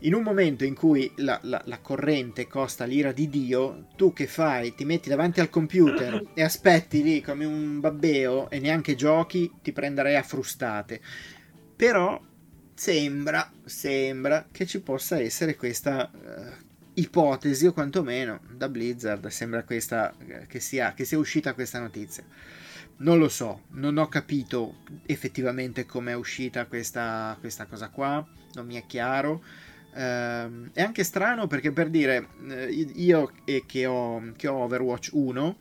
[0.00, 4.26] in un momento in cui la, la, la, corrente costa l'ira di Dio, tu che
[4.26, 4.74] fai?
[4.74, 9.72] Ti metti davanti al computer e aspetti lì come un babbeo e neanche giochi, ti
[9.72, 11.00] prenderei a frustate.
[11.76, 12.18] Però
[12.80, 16.64] sembra, sembra che ci possa essere questa uh,
[16.94, 22.24] ipotesi, o quantomeno da Blizzard sembra questa, uh, che, sia, che sia uscita questa notizia.
[22.98, 28.64] Non lo so, non ho capito effettivamente come è uscita questa, questa, cosa qua, non
[28.64, 29.44] mi è chiaro.
[29.92, 33.30] Uh, è anche strano perché per dire, eh, io
[33.66, 35.56] che ho, che ho Overwatch 1,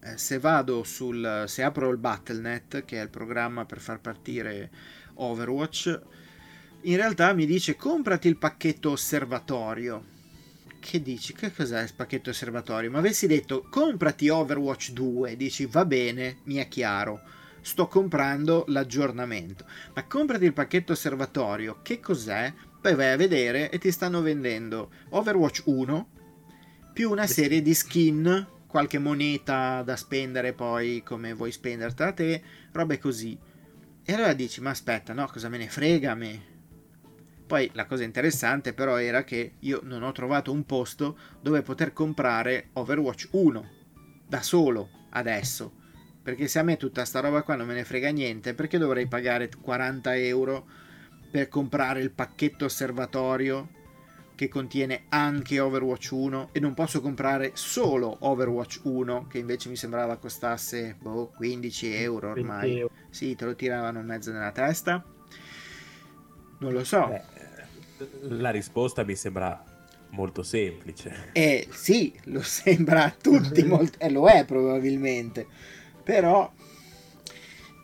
[0.00, 4.70] eh, se vado sul, se apro il Battle.net, che è il programma per far partire
[5.14, 6.00] Overwatch,
[6.82, 10.10] in realtà mi dice comprati il pacchetto osservatorio.
[10.80, 11.32] Che dici?
[11.32, 12.90] Che cos'è il pacchetto osservatorio?
[12.90, 17.20] Ma avessi detto comprati Overwatch 2, dici va bene, mi è chiaro.
[17.60, 19.64] Sto comprando l'aggiornamento.
[19.94, 22.52] Ma comprati il pacchetto osservatorio, che cos'è?
[22.80, 26.08] Poi vai a vedere e ti stanno vendendo Overwatch 1
[26.92, 32.42] più una serie di skin, qualche moneta da spendere poi come vuoi spendertela te,
[32.72, 33.38] robe così.
[34.04, 36.51] E allora dici, ma aspetta, no, cosa me ne frega a me?
[37.52, 41.92] Poi la cosa interessante però era che io non ho trovato un posto dove poter
[41.92, 43.70] comprare Overwatch 1
[44.26, 45.70] da solo adesso.
[46.22, 49.06] Perché se a me tutta sta roba qua non me ne frega niente, perché dovrei
[49.06, 50.66] pagare 40 euro
[51.30, 53.68] per comprare il pacchetto osservatorio
[54.34, 59.76] che contiene anche Overwatch 1 e non posso comprare solo Overwatch 1 che invece mi
[59.76, 62.78] sembrava costasse boh, 15 euro ormai.
[62.78, 62.94] Euro.
[63.10, 65.04] Sì, te lo tiravano in mezzo nella testa.
[66.62, 67.08] Non lo so.
[67.08, 67.22] Beh,
[68.38, 69.64] la risposta mi sembra
[70.10, 71.30] molto semplice.
[71.32, 75.46] Eh sì, lo sembra a tutti, molto, e eh, lo è probabilmente.
[76.04, 76.50] Però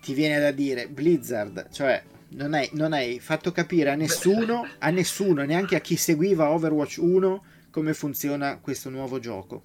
[0.01, 4.91] ti viene da dire, Blizzard, cioè non hai, non hai fatto capire a nessuno, a
[4.91, 9.63] nessuno, neanche a chi seguiva Overwatch 1, come funziona questo nuovo gioco.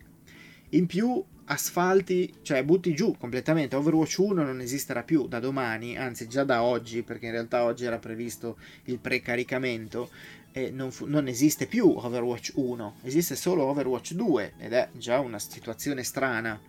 [0.69, 3.75] In più asfalti, cioè butti giù completamente.
[3.75, 7.85] Overwatch 1 non esisterà più da domani, anzi già da oggi, perché in realtà oggi
[7.85, 10.09] era previsto il precaricamento.
[10.51, 15.19] E non, fu- non esiste più Overwatch 1, esiste solo Overwatch 2 ed è già
[15.19, 16.59] una situazione strana.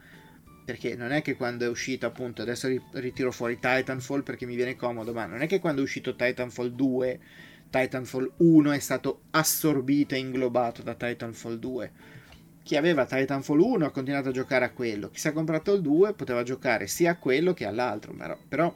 [0.65, 4.77] Perché non è che quando è uscito, appunto, adesso ritiro fuori Titanfall perché mi viene
[4.77, 7.21] comodo, ma non è che quando è uscito Titanfall 2
[7.75, 11.93] Titanfall 1 è stato assorbito e inglobato da Titanfall 2.
[12.65, 15.83] Chi aveva Titanfall 1 ha continuato a giocare a quello, chi si è comprato il
[15.83, 18.75] 2 poteva giocare sia a quello che all'altro, però, però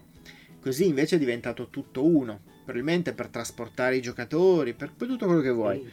[0.60, 5.50] così invece è diventato tutto uno, probabilmente per trasportare i giocatori, per tutto quello che
[5.50, 5.90] vuoi.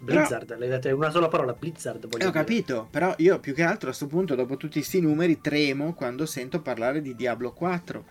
[0.00, 2.08] Blizzard, però, l'hai detto una sola parola, Blizzard.
[2.08, 2.44] Voglio eh, ho dire.
[2.44, 6.26] capito, però io più che altro a questo punto, dopo tutti questi numeri, tremo quando
[6.26, 8.04] sento parlare di Diablo 4,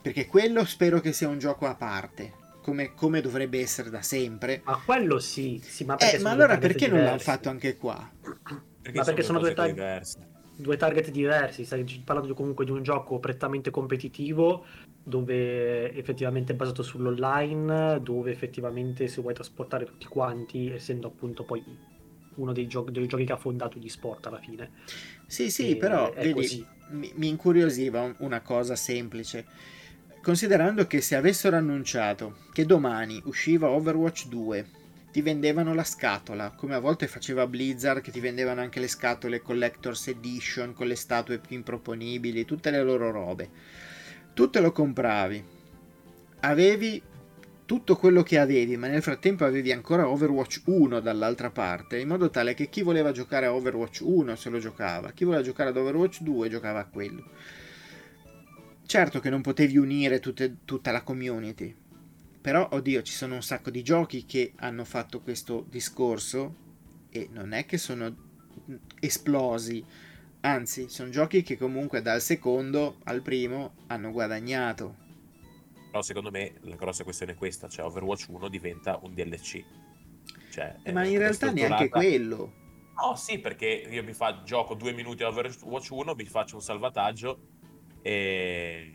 [0.00, 2.32] perché quello spero che sia un gioco a parte,
[2.68, 4.60] come, come dovrebbe essere da sempre.
[4.64, 6.88] Ma quello sì, sì ma, eh, ma allora perché diversi?
[6.88, 8.10] non l'hanno fatto anche qua?
[8.82, 10.18] Perché ma perché sono, sono due, diverse
[10.54, 14.66] due target diversi, stai parlando comunque di un gioco prettamente competitivo
[15.02, 21.62] dove effettivamente è basato sull'online, dove effettivamente se vuoi trasportare tutti quanti, essendo appunto poi
[22.34, 24.70] uno dei, giochi, dei giochi che ha fondato gli sport alla fine.
[25.26, 29.46] Sì, sì, e però vedi, mi, mi incuriosiva una cosa semplice.
[30.28, 34.66] Considerando che se avessero annunciato che domani usciva Overwatch 2
[35.10, 39.40] ti vendevano la scatola, come a volte faceva Blizzard che ti vendevano anche le scatole
[39.40, 43.48] Collector's Edition con le statue più improponibili, tutte le loro robe.
[44.34, 45.42] Tu te lo compravi,
[46.40, 47.02] avevi
[47.64, 52.28] tutto quello che avevi, ma nel frattempo avevi ancora Overwatch 1 dall'altra parte, in modo
[52.28, 55.78] tale che chi voleva giocare a Overwatch 1 se lo giocava, chi voleva giocare ad
[55.78, 57.24] Overwatch 2 giocava a quello.
[58.88, 61.76] Certo che non potevi unire tutte, tutta la community,
[62.40, 66.54] però, oddio, ci sono un sacco di giochi che hanno fatto questo discorso
[67.10, 68.10] e non è che sono
[68.98, 69.84] esplosi.
[70.40, 74.96] Anzi, sono giochi che comunque dal secondo al primo hanno guadagnato.
[75.90, 79.62] Però secondo me la grossa questione è questa, cioè Overwatch 1 diventa un DLC.
[80.50, 82.54] Cioè, eh, ma in realtà neanche quello.
[82.94, 86.62] No, sì, perché io mi fa gioco due minuti a Overwatch 1, mi faccio un
[86.62, 87.57] salvataggio
[88.08, 88.90] e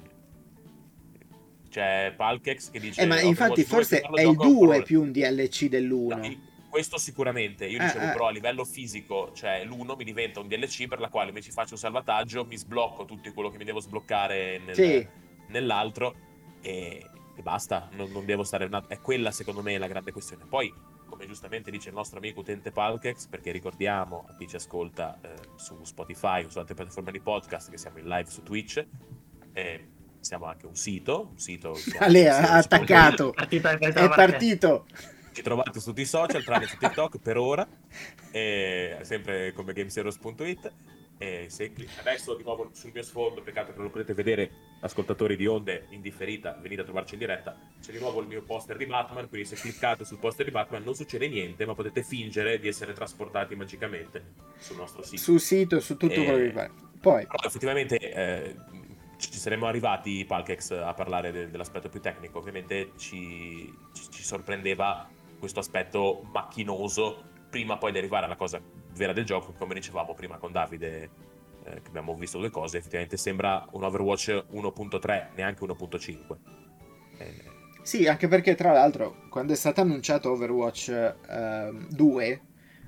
[1.69, 3.01] c'è Palkex che dice...
[3.01, 6.17] Eh, ma infatti forse è il 2 più un DLC dell'1.
[6.17, 10.47] No, questo sicuramente, io dicevo ah, però a livello fisico, cioè l'1 mi diventa un
[10.47, 13.79] DLC per la quale ci faccio un salvataggio, mi sblocco tutto quello che mi devo
[13.79, 15.07] sbloccare nel, sì.
[15.49, 16.15] nell'altro
[16.61, 18.67] e, e basta, non, non, devo stare...
[18.87, 20.45] È quella secondo me la grande questione.
[20.49, 20.73] Poi,
[21.13, 25.29] come giustamente dice il nostro amico utente Palkex, perché ricordiamo a chi ci ascolta eh,
[25.57, 28.83] su Spotify o su altre piattaforme di podcast che siamo in live su Twitch,
[29.53, 29.87] eh,
[30.19, 33.59] siamo anche un sito, un sito Ale, ha attaccato, è
[34.09, 34.87] partito.
[35.31, 37.67] Ci trovate su tutti i social, tranne su TikTok per ora,
[38.31, 40.73] e sempre come gameseros.it.
[41.19, 44.51] E se, adesso di nuovo sul mio sfondo, peccato che non lo potete vedere,
[44.83, 47.57] ascoltatori di onde indifferita, venite a trovarci in diretta.
[47.81, 49.27] C'è di nuovo il mio poster di Batman.
[49.29, 52.93] Quindi, se cliccate sul poster di Batman, non succede niente, ma potete fingere di essere
[52.93, 55.21] trasportati magicamente sul nostro sito.
[55.21, 56.23] Sul sito, su tutto e...
[56.23, 56.71] quello che vi pare.
[56.99, 58.55] Poi, però, effettivamente, eh,
[59.17, 62.39] ci saremmo arrivati, Palkex, a parlare de- dell'aspetto più tecnico.
[62.39, 68.61] Ovviamente ci, ci, ci, sorprendeva questo aspetto macchinoso prima poi di arrivare alla cosa
[68.95, 71.09] vera del gioco, come dicevamo prima con Davide,
[71.65, 76.37] eh, che abbiamo visto due cose, effettivamente sembra un Overwatch 1.3, neanche 1.5.
[77.17, 77.51] Eh...
[77.83, 82.41] Sì, anche perché tra l'altro quando è stato annunciato Overwatch eh, 2,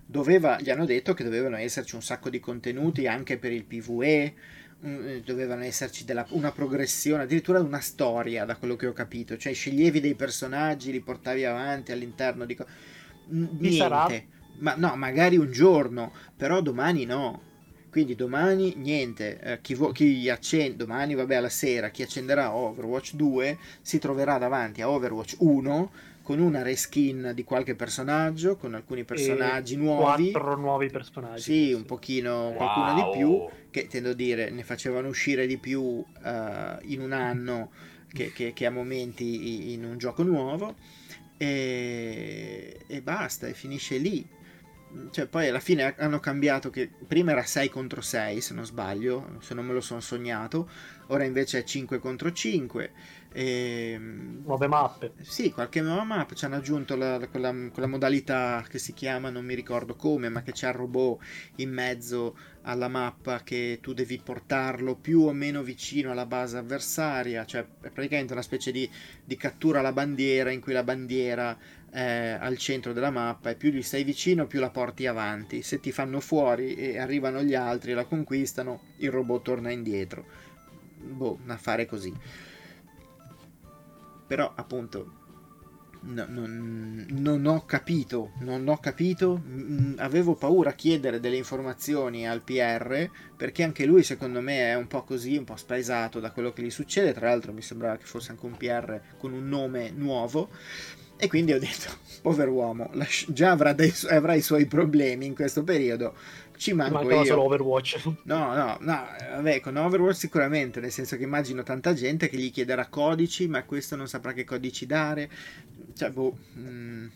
[0.05, 4.33] doveva, gli hanno detto che dovevano esserci un sacco di contenuti anche per il PvE,
[4.81, 9.35] eh, dovevano esserci della, una progressione, addirittura una storia, da quello che ho capito.
[9.35, 12.55] Cioè, sceglievi dei personaggi, li portavi avanti all'interno di.
[12.55, 12.67] Co-
[13.27, 13.77] niente.
[13.77, 14.07] Sarà?
[14.57, 17.53] Ma no, magari un giorno, però domani no.
[17.95, 23.13] Quindi domani niente, eh, chi, vo- chi accende, domani vabbè alla sera, chi accenderà Overwatch
[23.13, 29.05] 2 si troverà davanti a Overwatch 1 con una reskin di qualche personaggio, con alcuni
[29.05, 30.31] personaggi e nuovi.
[30.31, 31.41] Quattro nuovi personaggi.
[31.41, 32.55] Sì, un pochino, wow.
[32.57, 36.05] qualcuno di più, che tendo a dire ne facevano uscire di più uh,
[36.81, 37.69] in un anno
[38.11, 40.75] che, che, che, a momenti in un gioco nuovo.
[41.37, 44.34] E, e basta, e finisce lì.
[45.11, 49.37] Cioè, poi alla fine hanno cambiato che prima era 6 contro 6, se non sbaglio,
[49.41, 50.69] se non me lo sono sognato,
[51.07, 52.91] ora invece è 5 contro 5
[53.35, 55.11] e, ehm, nuove mappe.
[55.19, 56.35] Sì, qualche nuova mappa.
[56.35, 60.41] Ci hanno aggiunto la, quella, quella, modalità che si chiama, non mi ricordo come, ma
[60.41, 61.21] che c'è il robot
[61.57, 67.45] in mezzo alla mappa che tu devi portarlo più o meno vicino alla base avversaria.
[67.45, 68.89] Cioè, è praticamente una specie di,
[69.23, 71.57] di cattura alla bandiera in cui la bandiera
[71.95, 75.61] è al centro della mappa e più gli stai vicino più la porti avanti.
[75.61, 80.25] Se ti fanno fuori e arrivano gli altri e la conquistano, il robot torna indietro.
[80.97, 82.13] Boh, un affare così
[84.27, 85.23] però appunto
[86.01, 92.27] no, non, non, ho capito, non ho capito, mm, avevo paura a chiedere delle informazioni
[92.27, 96.31] al PR perché anche lui secondo me è un po' così, un po' spaesato da
[96.31, 99.47] quello che gli succede, tra l'altro mi sembrava che fosse anche un PR con un
[99.47, 100.49] nome nuovo
[101.17, 101.89] E quindi ho detto,
[102.21, 102.89] pover'uomo,
[103.27, 106.13] già avrà, dei, avrà i suoi problemi in questo periodo,
[106.57, 107.25] ci manco Mancava io.
[107.25, 108.11] solo Overwatch.
[108.23, 109.05] No, no, no,
[109.35, 113.63] vabbè, con Overwatch sicuramente, nel senso che immagino tanta gente che gli chiederà codici, ma
[113.63, 115.29] questo non saprà che codici dare.
[115.95, 116.37] Cioè, boh...
[116.57, 117.07] Mm.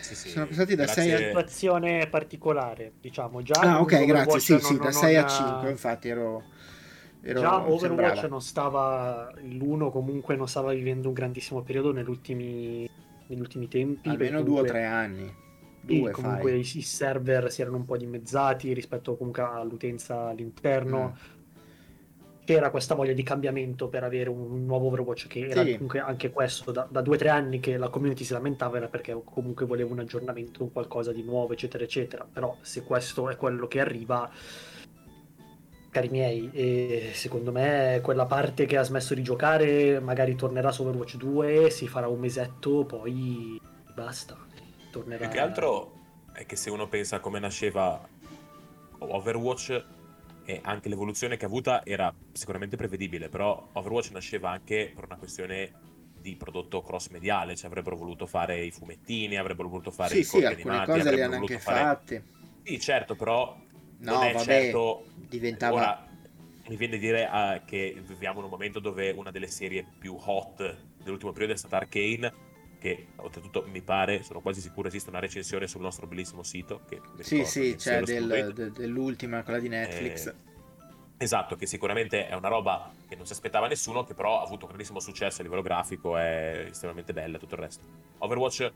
[0.00, 1.02] Sì, sì, Sono passati da grazie.
[1.02, 1.16] 6 È a...
[1.18, 3.42] una situazione particolare, diciamo.
[3.42, 6.08] Già Ah, ok, grazie, Overwatch sì, non- sì, da non- 6 a non- 5, infatti
[6.08, 6.44] ero...
[7.22, 12.88] ero Già Overwatch non stava, l'1 comunque non stava vivendo un grandissimo periodo negli ultimi,
[13.26, 14.08] negli ultimi tempi.
[14.08, 15.46] Almeno due o tre anni.
[15.80, 21.14] Due comunque i, i server si erano un po' dimezzati rispetto comunque all'utenza all'interno.
[21.14, 21.36] Mm.
[22.44, 25.72] C'era questa voglia di cambiamento per avere un nuovo Overwatch che era Sì.
[25.72, 28.88] comunque anche questo da, da due o tre anni che la community si lamentava era
[28.88, 33.36] perché comunque voleva un aggiornamento, un qualcosa di nuovo eccetera eccetera però se questo è
[33.36, 34.30] quello che arriva
[35.90, 40.82] cari miei e secondo me quella parte che ha smesso di giocare magari tornerà su
[40.82, 43.60] Overwatch 2 si farà un mesetto poi
[43.94, 44.36] basta
[44.90, 45.92] tornerà Più che altro
[46.32, 48.00] è che se uno pensa a come nasceva
[48.98, 49.84] Overwatch
[50.44, 55.16] e anche l'evoluzione che ha avuta era sicuramente prevedibile, però Overwatch nasceva anche per una
[55.16, 55.72] questione
[56.20, 60.24] di prodotto cross mediale, cioè avrebbero voluto fare i fumettini, avrebbero voluto fare Sì, i
[60.24, 61.80] sì, animati, cose le avrebbero hanno voluto anche fare...
[61.80, 62.24] fatte.
[62.62, 63.56] Sì, certo, però
[63.98, 65.74] No, non è vabbè, certo diventava...
[65.74, 66.06] Ora
[66.68, 70.16] mi viene a dire ah, che viviamo in un momento dove una delle serie più
[70.18, 72.32] hot dell'ultimo periodo è stata Arcane,
[72.78, 76.82] che oltretutto mi pare, sono quasi sicuro esiste una recensione sul nostro bellissimo sito.
[76.88, 78.52] Che Sì, sì, c'è lo del- scrivete.
[78.52, 80.26] de- dell'ultima, quella di Netflix.
[80.26, 80.34] Eh,
[81.20, 84.62] Esatto, che sicuramente è una roba che non si aspettava nessuno, che però ha avuto
[84.62, 87.84] un grandissimo successo a livello grafico, è estremamente bella e tutto il resto.
[88.18, 88.72] Overwatch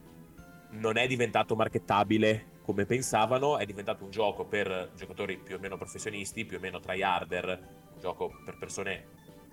[0.71, 5.77] non è diventato markettabile come pensavano, è diventato un gioco per giocatori più o meno
[5.77, 7.47] professionisti, più o meno tryharder,
[7.93, 9.07] un gioco per persone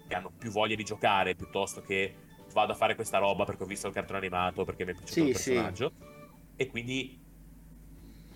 [0.06, 2.14] che hanno più voglia di giocare piuttosto che
[2.52, 5.24] vado a fare questa roba perché ho visto il cartone animato, perché mi è piaciuto
[5.24, 5.52] Sì, il sì.
[5.52, 5.92] personaggio.
[6.56, 7.18] E quindi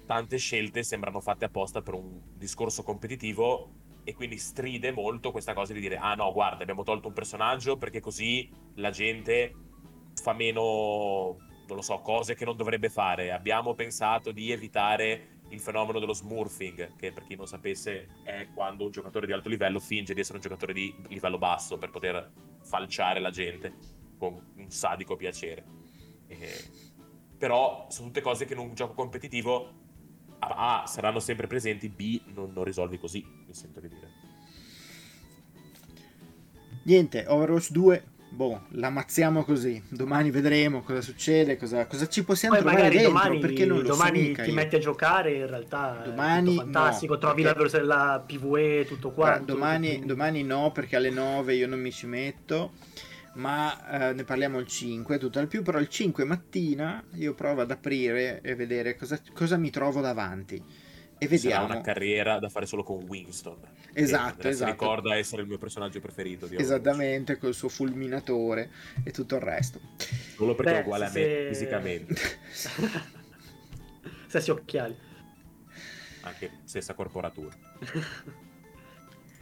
[0.06, 3.70] tante scelte sembrano fatte apposta per un discorso competitivo
[4.04, 7.78] e quindi stride molto questa cosa di dire ah no guarda abbiamo tolto un personaggio
[7.78, 9.54] perché così la gente
[10.14, 11.36] fa meno
[11.66, 13.32] non lo so cose che non dovrebbe fare.
[13.32, 18.84] Abbiamo pensato di evitare il fenomeno dello smurfing che per chi non sapesse è quando
[18.84, 22.30] un giocatore di alto livello finge di essere un giocatore di livello basso per poter
[22.62, 23.72] falciare la gente
[24.18, 25.64] con un sadico piacere.
[26.26, 26.92] E-
[27.36, 29.82] però sono tutte cose che in un gioco competitivo
[30.38, 34.32] A, A, saranno sempre presenti, B non, non risolvi così, mi sento di dire.
[36.84, 38.04] Niente, Overwatch 2,
[38.34, 39.82] boh, l'ammazziamo così.
[39.88, 43.88] Domani vedremo cosa succede, cosa, cosa ci possiamo Poi trovare dentro, domani, perché non lo
[43.88, 44.54] domani so ti io.
[44.54, 49.52] metti a giocare, in realtà Domani fantastico, no, trovi perché- la, la PvE, tutto quanto.
[49.52, 52.72] domani, tutto- domani no, perché alle 9 io non mi ci metto,
[53.34, 57.62] ma eh, ne parliamo il 5, tutto al più, però il 5 mattina io provo
[57.62, 60.62] ad aprire e vedere cosa, cosa mi trovo davanti.
[61.18, 61.64] E Sarà vediamo.
[61.66, 63.58] una carriera da fare solo con Winston.
[63.92, 64.70] Esatto, esatto.
[64.70, 66.56] ricorda essere il mio personaggio preferito di.
[66.56, 68.70] Esattamente, col suo fulminatore
[69.04, 69.80] e tutto il resto.
[70.34, 72.14] Solo perché Beh, è uguale a me se- fisicamente,
[74.26, 74.96] Stessi occhiali.
[76.22, 77.54] anche stessa corporatura.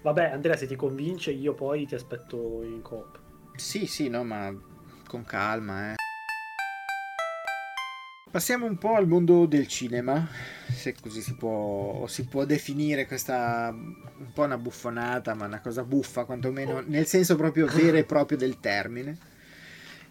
[0.03, 3.18] Vabbè, Andrea, se ti convince, io poi ti aspetto in coop.
[3.57, 4.53] Sì, sì, no, ma
[5.07, 5.95] con calma, eh.
[8.33, 10.26] Passiamo un po' al mondo del cinema,
[10.66, 15.85] se così si può, si può definire questa un po' una buffonata, ma una cosa
[15.85, 19.18] buffa, quantomeno nel senso proprio vero e proprio del termine.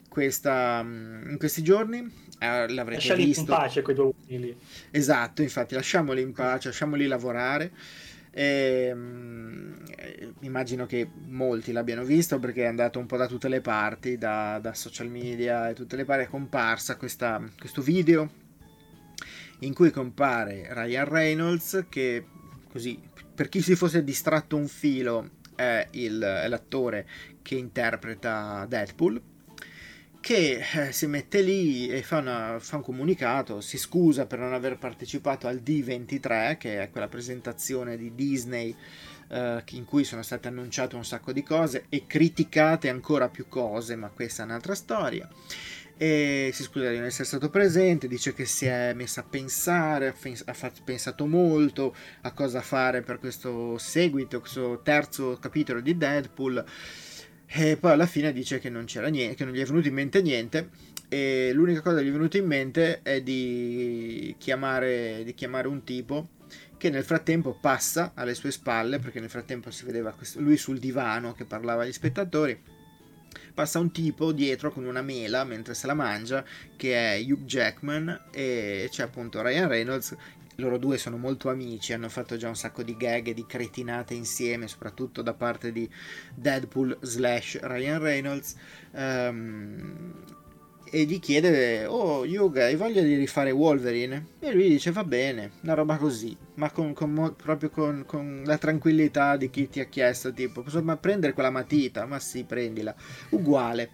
[0.08, 1.98] Questa, mm, in questi giorni
[2.38, 3.46] eh, l'avrete Lasciali in visto.
[3.46, 4.58] pace quei due uomini lì.
[4.92, 7.72] Esatto, infatti lasciamoli in pace, lasciamoli lavorare.
[8.34, 13.62] Ehm, eh, immagino che molti l'abbiano visto perché è andato un po' da tutte le
[13.62, 18.30] parti, da, da social media e tutte le parti, è comparsa questa- questo video
[19.60, 22.26] in cui compare Ryan Reynolds che
[22.72, 23.00] così
[23.34, 27.08] per chi si fosse distratto un filo è, il- è l'attore
[27.42, 29.22] che interpreta Deadpool
[30.22, 34.54] che eh, si mette lì e fa, una- fa un comunicato, si scusa per non
[34.54, 38.74] aver partecipato al D23, che è quella presentazione di Disney
[39.30, 43.96] eh, in cui sono state annunciate un sacco di cose e criticate ancora più cose,
[43.96, 45.28] ma questa è un'altra storia.
[45.98, 50.16] E si scusa di non essere stato presente, dice che si è messa a pensare,
[50.46, 56.66] ha pensato molto a cosa fare per questo seguito, questo terzo capitolo di Deadpool.
[57.54, 59.94] E poi alla fine dice che non c'era niente, che non gli è venuto in
[59.94, 60.70] mente niente.
[61.10, 65.84] E l'unica cosa che gli è venuta in mente è di chiamare, di chiamare un
[65.84, 66.30] tipo
[66.78, 70.80] che nel frattempo passa alle sue spalle, perché nel frattempo si vedeva questo- lui sul
[70.80, 72.60] divano che parlava agli spettatori.
[73.54, 76.44] passa un tipo dietro con una mela mentre se la mangia
[76.76, 80.16] che è Hugh Jackman e c'è appunto Ryan Reynolds
[80.62, 84.14] loro due sono molto amici, hanno fatto già un sacco di gag e di cretinate
[84.14, 85.90] insieme, soprattutto da parte di
[86.34, 88.56] Deadpool slash Ryan Reynolds.
[88.92, 90.14] Um,
[90.94, 94.26] e gli chiede, oh Yuga, hai voglia di rifare Wolverine?
[94.40, 98.58] E lui dice, va bene, una roba così, ma con, con, proprio con, con, la
[98.58, 102.06] tranquillità di chi ti ha chiesto, tipo, posso prendere quella matita?
[102.06, 102.94] Ma sì, prendila.
[103.30, 103.92] Uguale.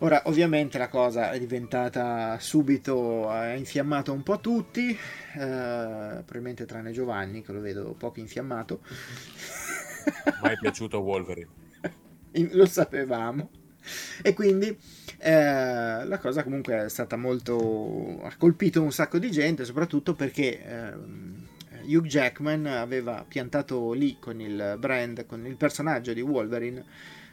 [0.00, 4.96] Ora, ovviamente la cosa è diventata subito, ha infiammato un po' tutti, eh,
[5.34, 8.80] probabilmente tranne Giovanni, che lo vedo poco infiammato.
[10.40, 11.48] Mai piaciuto Wolverine.
[12.52, 13.50] lo sapevamo.
[14.22, 14.76] E quindi
[15.18, 18.20] eh, la cosa comunque è stata molto...
[18.22, 20.92] ha colpito un sacco di gente, soprattutto perché eh,
[21.86, 26.84] Hugh Jackman aveva piantato lì con il brand, con il personaggio di Wolverine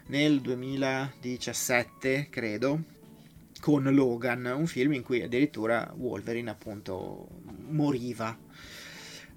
[0.08, 2.82] nel 2017, credo,
[3.60, 7.28] con Logan, un film in cui addirittura Wolverine appunto
[7.70, 8.38] moriva.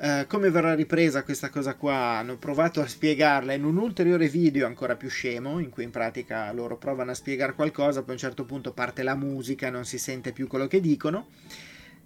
[0.01, 2.19] Uh, come verrà ripresa questa cosa qua?
[2.19, 6.53] Hanno provato a spiegarla in un ulteriore video ancora più scemo, in cui in pratica
[6.53, 9.99] loro provano a spiegare qualcosa, poi a un certo punto parte la musica, non si
[9.99, 11.29] sente più quello che dicono,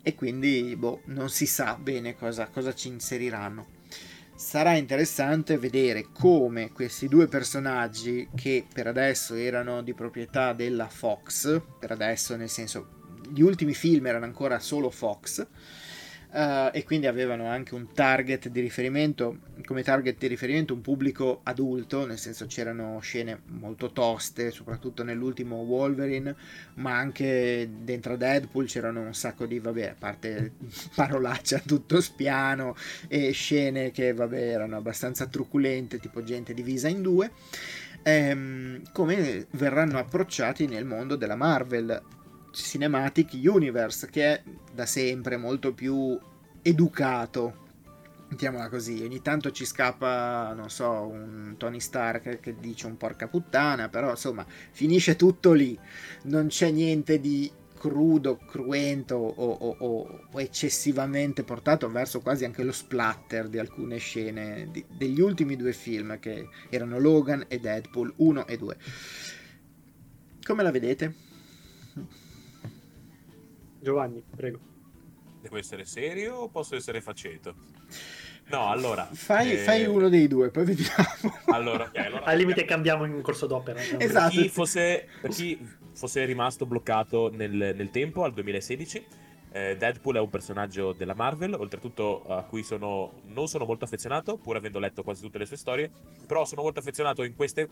[0.02, 3.80] e quindi boh, non si sa bene cosa, cosa ci inseriranno
[4.42, 11.62] sarà interessante vedere come questi due personaggi che per adesso erano di proprietà della Fox,
[11.78, 13.00] per adesso nel senso
[13.32, 15.46] gli ultimi film erano ancora solo Fox,
[16.32, 21.40] uh, e quindi avevano anche un target di riferimento, come target di riferimento un pubblico
[21.44, 26.34] adulto, nel senso c'erano scene molto toste, soprattutto nell'ultimo Wolverine,
[26.74, 30.52] ma anche dentro Deadpool c'erano un sacco di, vabbè, a parte
[30.94, 32.74] parolaccia tutto spiano
[33.08, 37.30] e scene che, vabbè, erano abbastanza truculente, tipo gente divisa in due.
[38.04, 42.02] Ehm, come verranno approcciati nel mondo della Marvel
[42.52, 44.42] Cinematic Universe, che è
[44.72, 46.18] da sempre molto più
[46.62, 47.60] educato.
[48.28, 53.28] Mettiamola così, ogni tanto ci scappa, non so, un Tony Stark che dice un porca
[53.28, 55.78] puttana, però insomma finisce tutto lì,
[56.24, 57.50] non c'è niente di
[57.82, 64.68] crudo, cruento o, o, o, eccessivamente portato verso quasi anche lo splatter di alcune scene
[64.70, 68.76] di, degli ultimi due film che erano Logan e Deadpool 1 e 2.
[70.44, 71.31] Come la vedete?
[73.82, 74.60] Giovanni, prego.
[75.40, 77.54] Devo essere serio o posso essere faceto?
[78.46, 79.08] No, allora.
[79.10, 79.56] Fai, eh...
[79.56, 81.40] fai, uno dei due, poi vediamo.
[81.46, 83.80] Allora, okay, allora Al limite cambiamo in corso d'opera.
[83.80, 84.34] Esatto.
[84.34, 85.58] Per chi fosse, per chi
[85.92, 89.04] fosse rimasto bloccato nel, nel tempo, al 2016,
[89.50, 94.36] eh, Deadpool è un personaggio della Marvel, oltretutto a cui sono, non sono molto affezionato,
[94.36, 95.90] pur avendo letto quasi tutte le sue storie,
[96.24, 97.68] però sono molto affezionato in queste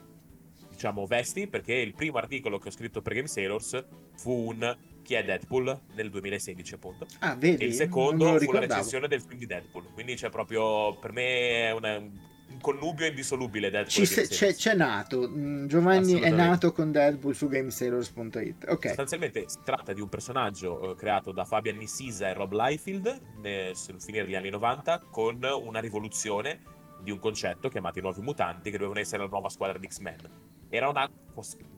[0.71, 3.85] diciamo, vesti, perché il primo articolo che ho scritto per Game Sailors
[4.17, 7.07] fu un chi è Deadpool nel 2016, appunto.
[7.21, 7.65] Ah, vedi?
[7.65, 9.93] E il secondo fu la recensione del film di Deadpool.
[9.93, 14.07] Quindi c'è proprio, per me, è una, un connubio indissolubile Deadpool.
[14.07, 15.29] Se, c'è, c'è, nato.
[15.29, 18.67] Mm, Giovanni è nato con Deadpool su GameSailors.it.
[18.69, 18.87] Ok.
[18.87, 23.77] Sostanzialmente si tratta di un personaggio eh, creato da Fabian Nicisa e Rob Liefeld nel
[23.77, 28.77] finire degli anni 90 con una rivoluzione di un concetto chiamato i nuovi mutanti che
[28.77, 31.11] dovevano essere la nuova squadra di X-Men era una,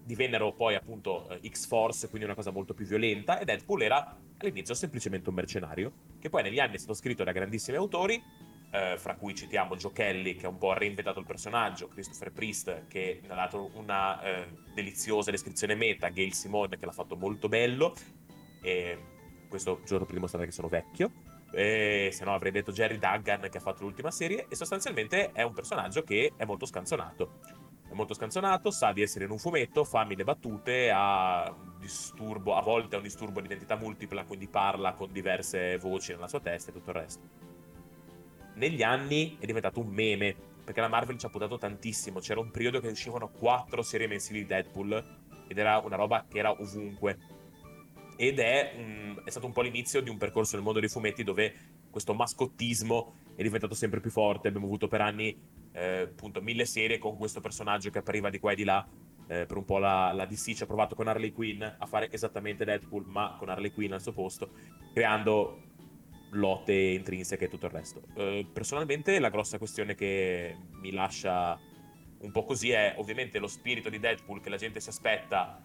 [0.04, 4.74] divennero poi appunto eh, X-Force, quindi una cosa molto più violenta, e Deadpool era all'inizio
[4.74, 8.22] semplicemente un mercenario, che poi negli anni è stato scritto da grandissimi autori,
[8.70, 12.86] eh, fra cui citiamo Joe Kelly, che ha un po' reinventato il personaggio, Christopher Priest,
[12.86, 17.94] che ha dato una eh, deliziosa descrizione meta, Gail Simone, che l'ha fatto molto bello,
[18.62, 18.98] e
[19.48, 21.10] questo giorno per dimostrare che sono vecchio,
[21.52, 25.42] e se no avrei detto Jerry Duggan che ha fatto l'ultima serie, e sostanzialmente è
[25.42, 27.40] un personaggio che è molto scanzonato
[27.92, 32.54] è molto scanzonato, sa di essere in un fumetto, fa mille battute, ha un disturbo,
[32.56, 36.40] a volte ha un disturbo di identità multipla, quindi parla con diverse voci nella sua
[36.40, 37.20] testa e tutto il resto.
[38.54, 40.34] Negli anni è diventato un meme,
[40.64, 44.40] perché la Marvel ci ha puntato tantissimo, c'era un periodo che uscivano quattro serie mensili
[44.40, 47.18] di Deadpool ed era una roba che era ovunque.
[48.16, 51.24] Ed è, um, è stato un po' l'inizio di un percorso nel mondo dei fumetti
[51.24, 51.54] dove
[51.90, 54.48] questo mascottismo è diventato sempre più forte.
[54.48, 55.36] Abbiamo avuto per anni
[55.72, 58.86] eh, appunto mille serie con questo personaggio che appariva di qua e di là.
[59.28, 62.10] Eh, per un po' la, la, DC ci ha provato con Harley Quinn a fare
[62.10, 64.50] esattamente Deadpool, ma con Harley Quinn al suo posto,
[64.92, 65.70] creando
[66.32, 68.02] lotte intrinseche e tutto il resto.
[68.14, 71.58] Eh, personalmente la grossa questione che mi lascia
[72.22, 75.62] un po' così è ovviamente lo spirito di Deadpool che la gente si aspetta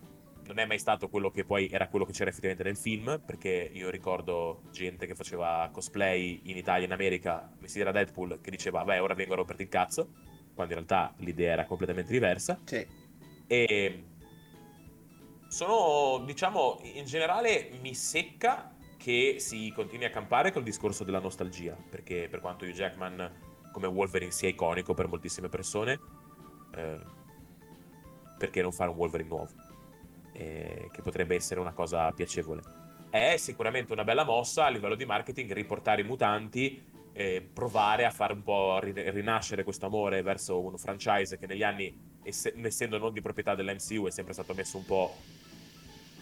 [0.48, 3.70] non è mai stato quello che poi era quello che c'era effettivamente nel film, perché
[3.72, 8.50] io ricordo gente che faceva cosplay in Italia e in America vestita da Deadpool che
[8.50, 10.10] diceva, beh, ora vengo a romperti il cazzo,
[10.56, 12.60] quando in realtà l'idea era completamente diversa.
[12.64, 12.86] Sì.
[13.45, 14.04] E
[15.48, 21.78] sono, diciamo, in generale mi secca che si continui a campare col discorso della nostalgia,
[21.89, 26.00] perché per quanto Hugh Jackman come Wolverine sia iconico per moltissime persone,
[26.76, 27.00] eh,
[28.38, 29.66] perché non fare un Wolverine nuovo?
[30.40, 32.62] Eh, che potrebbe essere una cosa piacevole.
[33.10, 38.12] È sicuramente una bella mossa a livello di marketing riportare i mutanti, eh, provare a
[38.12, 43.14] fare un po' rinascere questo amore verso un franchise che negli anni, ess- essendo non
[43.14, 45.16] di proprietà dell'MCU, è sempre stato messo un po'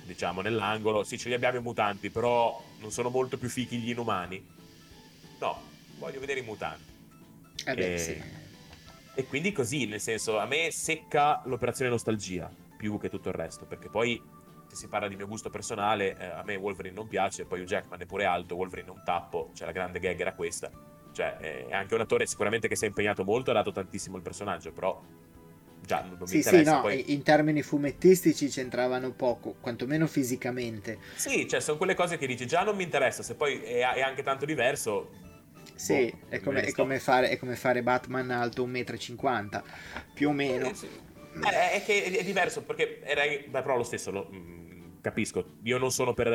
[0.06, 1.04] diciamo, nell'angolo.
[1.04, 4.42] Sì, ce li abbiamo i mutanti, però non sono molto più fichi gli inumani.
[5.40, 5.62] No,
[5.98, 6.94] voglio vedere i mutanti.
[7.66, 7.98] Eh beh, e...
[7.98, 8.24] sì.
[9.14, 13.66] E quindi così, nel senso, a me secca l'operazione nostalgia più che tutto il resto,
[13.66, 14.22] perché poi
[14.68, 17.68] se si parla di mio gusto personale, eh, a me Wolverine non piace, poi Hugh
[17.68, 20.70] Jackman è pure alto, Wolverine è un tappo, cioè la grande gag era questa.
[21.12, 24.18] Cioè, eh, è anche un attore sicuramente che si è impegnato molto, ha dato tantissimo
[24.18, 25.02] il personaggio, però
[25.82, 27.12] già non, non sì, Sì, no, poi...
[27.14, 31.00] in termini fumettistici c'entravano poco, quantomeno fisicamente.
[31.16, 34.02] Sì, cioè sono quelle cose che dici già non mi interessa, se poi è, è
[34.02, 35.10] anche tanto diverso.
[35.74, 39.64] Sì, boh, è, come, è, come fare, è, come, fare, Batman alto 1,50 m,
[40.14, 40.70] più o meno.
[40.70, 41.14] Eh, sì.
[41.42, 45.58] È, è, che è diverso perché era, beh, però lo stesso lo, mh, mm, capisco.
[45.64, 46.28] Io non sono per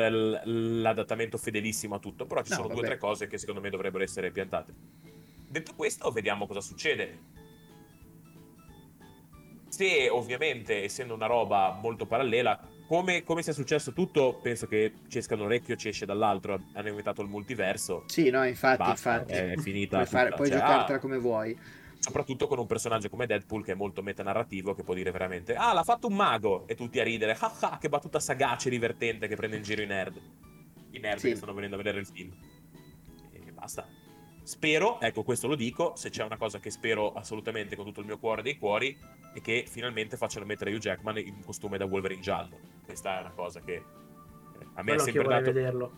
[0.45, 2.79] l'adattamento fedelissimo a tutto, però ci no, sono vabbè.
[2.79, 4.73] due o tre cose che secondo me dovrebbero essere piantate.
[5.47, 7.39] Detto questo, vediamo cosa succede
[9.71, 15.17] se ovviamente, essendo una roba molto parallela, come, come, sia successo tutto, penso che ci
[15.17, 16.61] esca da un orecchio, ci esce dall'altro.
[16.73, 18.03] Hanno inventato il multiverso.
[18.07, 19.33] Sì, no, infatti, Basta, infatti.
[19.33, 19.97] È finita.
[19.97, 21.57] Puoi, fare, puoi cioè, giocartela ah, come vuoi.
[22.01, 25.71] Soprattutto con un personaggio come Deadpool che è molto metanarrativo, che può dire veramente: Ah,
[25.71, 26.67] l'ha fatto un mago!
[26.67, 27.37] E tutti a ridere.
[27.39, 30.19] Ah, ah, che battuta sagace e divertente che prende in giro i nerd.
[30.89, 31.29] I nerd sì.
[31.29, 32.35] che stanno venendo a vedere il film.
[33.31, 33.87] E basta.
[34.41, 38.07] Spero, ecco questo lo dico, se c'è una cosa che spero assolutamente con tutto il
[38.07, 38.97] mio cuore dei cuori,
[39.35, 42.57] è che finalmente facciano mettere Hugh Jackman in costume da Wolverine giallo.
[42.83, 43.83] Questa è una cosa che eh,
[44.73, 45.91] a me, ha sempre, dato,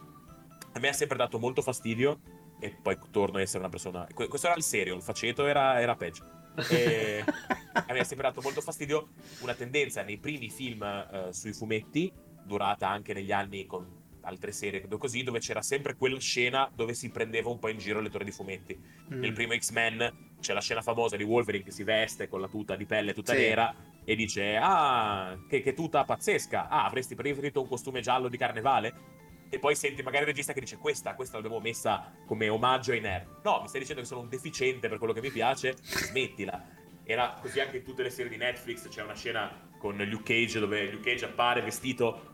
[0.73, 2.19] a me ha sempre dato molto fastidio
[2.63, 4.07] e poi torno a essere una persona...
[4.13, 6.25] Questo era il serio, il faceto era, era peggio.
[6.69, 7.21] E
[7.91, 9.09] me ha sempre dato molto fastidio
[9.41, 12.09] una tendenza nei primi film uh, sui fumetti,
[12.45, 17.09] durata anche negli anni con altre serie così, dove c'era sempre quella scena dove si
[17.09, 18.79] prendeva un po' in giro il lettore di fumetti.
[19.13, 19.19] Mm.
[19.19, 22.77] Nel primo X-Men c'è la scena famosa di Wolverine che si veste con la tuta
[22.77, 23.39] di pelle tutta sì.
[23.39, 28.35] nera e dice ah che, che, tuta pazzesca ah avresti preferito un costume giallo di
[28.35, 29.22] carnevale
[29.53, 33.01] e poi senti magari il regista che dice questa questa l'abbiamo messa come omaggio ai
[33.01, 36.81] nerd no mi stai dicendo che sono un deficiente per quello che mi piace smettila
[37.03, 40.59] era così anche in tutte le serie di Netflix c'è una scena con Luke Cage
[40.59, 42.31] dove Luke Cage appare vestito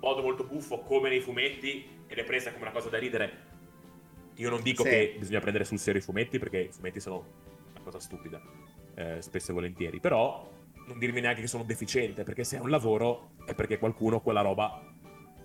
[0.00, 3.48] modo molto buffo come nei fumetti ed è presa come una cosa da ridere.
[4.36, 4.88] Io non dico sì.
[4.88, 7.24] che bisogna prendere sul serio i fumetti perché i fumetti sono
[7.72, 8.40] una cosa stupida,
[8.94, 10.50] eh, spesso e volentieri, però
[10.86, 14.40] non dirmi neanche che sono deficiente perché se è un lavoro è perché qualcuno quella
[14.40, 14.82] roba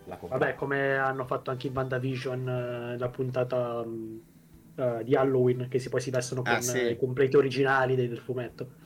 [0.05, 0.37] la compra.
[0.37, 5.89] Vabbè, come hanno fatto anche in WandaVision eh, la puntata uh, di Halloween che si,
[5.89, 6.89] poi si vestono ah, con ah, sì.
[6.91, 8.83] i completi originali del fumetto.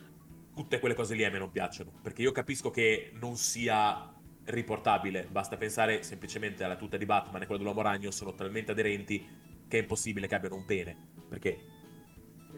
[0.54, 4.12] Tutte quelle cose lì a me non piacciono perché io capisco che non sia
[4.44, 5.26] riportabile.
[5.30, 9.26] Basta pensare semplicemente alla tuta di Batman e quella dell'uomo ragno sono talmente aderenti
[9.68, 10.96] che è impossibile che abbiano un pene.
[11.28, 11.58] Perché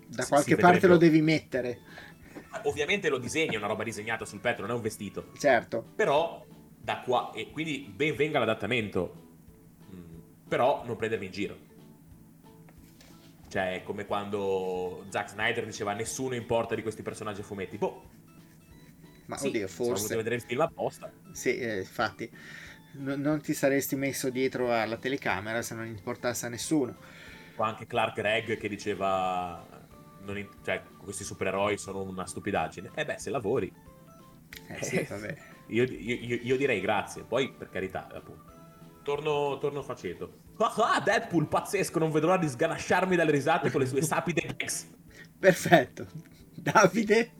[0.09, 1.81] da qualche parte lo devi mettere.
[2.65, 5.31] Ovviamente lo disegni, è una roba disegnata sul petto, non è un vestito.
[5.39, 5.85] Certo.
[5.95, 6.45] Però
[6.83, 9.21] da qua e quindi ben venga l'adattamento.
[9.95, 10.19] Mm,
[10.49, 11.57] però non prendermi in giro.
[13.49, 17.77] Cioè, è come quando Zack Snyder diceva nessuno importa di questi personaggi fumetti.
[17.77, 18.09] Boh,
[19.27, 20.17] ma sì, oddio, forse.
[20.17, 21.13] vedere il film apposta.
[21.33, 22.31] Sì, eh, infatti.
[22.95, 26.97] N- non ti saresti messo dietro alla telecamera se non importasse a nessuno.
[27.57, 29.81] O anche Clark Gregg che diceva.
[30.27, 30.49] In...
[30.65, 32.91] cioè, questi supereroi sono una stupidaggine.
[32.95, 33.73] Eh beh, se lavori.
[34.69, 35.52] Eh sì, vabbè.
[35.73, 37.23] Io, io, io, direi grazie.
[37.23, 38.51] Poi, per carità, appunto.
[39.03, 40.41] Torno, torno faceto.
[40.59, 44.89] Ah, Deadpool, pazzesco, non vedrò di sganasciarmi dalle risate con le sue sapide gags.
[45.39, 46.07] Perfetto.
[46.55, 47.31] Davide?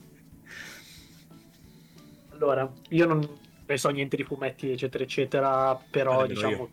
[2.31, 6.69] Allora, io non ne so niente di fumetti, eccetera, eccetera, però diciamo...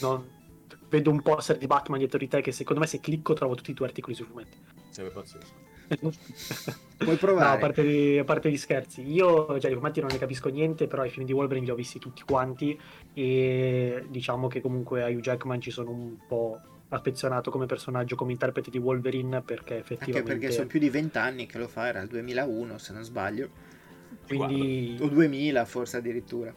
[0.00, 0.40] Non...
[0.88, 3.70] Vedo un poster di Batman dietro di te che secondo me se clicco trovo tutti
[3.70, 4.58] i tuoi articoli sui fumetti.
[4.90, 5.70] Sarebbe pazzesco.
[7.02, 7.46] Puoi provare.
[7.46, 9.02] No, a parte, di, a parte, di, scherzi.
[9.10, 11.74] Io già di fumetti non ne capisco niente, però i film di Wolverine li ho
[11.74, 12.78] visti tutti quanti
[13.12, 18.32] e diciamo che comunque a Hugh Jackman ci sono un po' affezionato come personaggio, come
[18.32, 20.18] interprete di Wolverine perché effettivamente...
[20.18, 23.48] Anche perché sono più di vent'anni che lo fa, era il 2001 se non sbaglio.
[24.26, 24.96] Quindi...
[25.00, 26.54] O 2000 forse addirittura.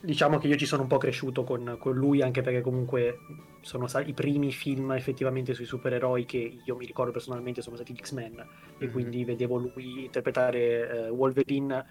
[0.00, 3.18] Diciamo che io ci sono un po' cresciuto con, con lui anche perché comunque
[3.62, 7.94] sono stati i primi film effettivamente sui supereroi che io mi ricordo personalmente sono stati
[7.94, 8.48] X-Men mm-hmm.
[8.78, 8.92] e mhm.
[8.92, 11.86] quindi vedevo lui interpretare uh, Wolverine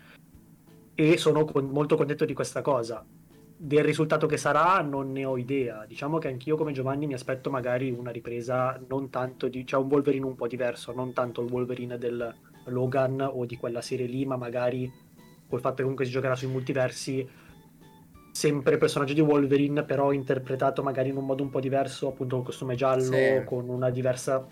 [0.94, 3.04] e sono con- molto contento di questa cosa.
[3.64, 5.86] Del risultato che sarà non ne ho idea.
[5.88, 9.66] Diciamo che anch'io come Giovanni mi aspetto magari una ripresa non tanto di...
[9.66, 13.82] cioè un Wolverine un po' diverso, non tanto il Wolverine del Logan o di quella
[13.82, 14.92] serie lì, ma magari
[15.48, 17.28] col fatto che comunque si giocherà sui multiversi
[18.32, 22.46] sempre personaggio di Wolverine, però interpretato magari in un modo un po' diverso, appunto con
[22.46, 23.42] costume giallo, sì.
[23.46, 24.46] con una diversa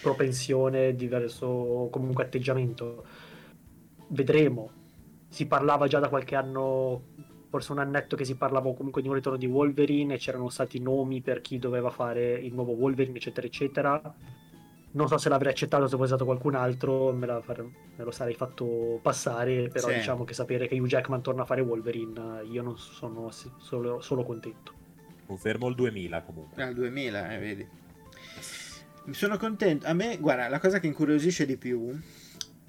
[0.00, 3.04] propensione, diverso comunque atteggiamento.
[4.08, 4.70] Vedremo.
[5.28, 7.02] Si parlava già da qualche anno,
[7.48, 10.78] forse un annetto che si parlava comunque di un ritorno di Wolverine e c'erano stati
[10.78, 14.14] nomi per chi doveva fare il nuovo Wolverine, eccetera, eccetera
[14.92, 18.34] non so se l'avrei accettato se fosse stato qualcun altro, me, far, me lo sarei
[18.34, 19.94] fatto passare, però sì.
[19.94, 24.24] diciamo che sapere che Hugh Jackman torna a fare Wolverine, io non sono solo, solo
[24.24, 24.80] contento.
[25.26, 26.62] Confermo il 2000 comunque.
[26.62, 27.68] Al 2000, eh, vedi.
[29.04, 29.86] Mi sono contento.
[29.86, 31.98] A me, guarda, la cosa che incuriosisce di più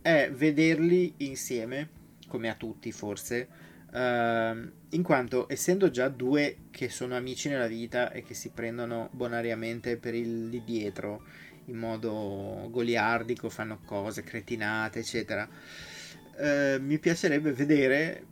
[0.02, 1.90] è vederli insieme,
[2.28, 3.48] come a tutti forse,
[3.92, 9.10] uh, in quanto essendo già due che sono amici nella vita e che si prendono
[9.12, 11.24] bonariamente per il lì dietro
[11.66, 15.48] in modo goliardico, fanno cose cretinate, eccetera.
[16.38, 18.26] Eh, mi piacerebbe vedere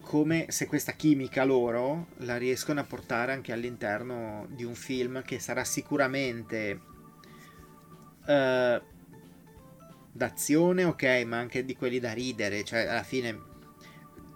[0.00, 5.40] come se questa chimica loro la riescono a portare anche all'interno di un film che
[5.40, 6.80] sarà sicuramente
[8.24, 8.80] eh,
[10.12, 13.32] d'azione, ok, ma anche di quelli da ridere, cioè alla fine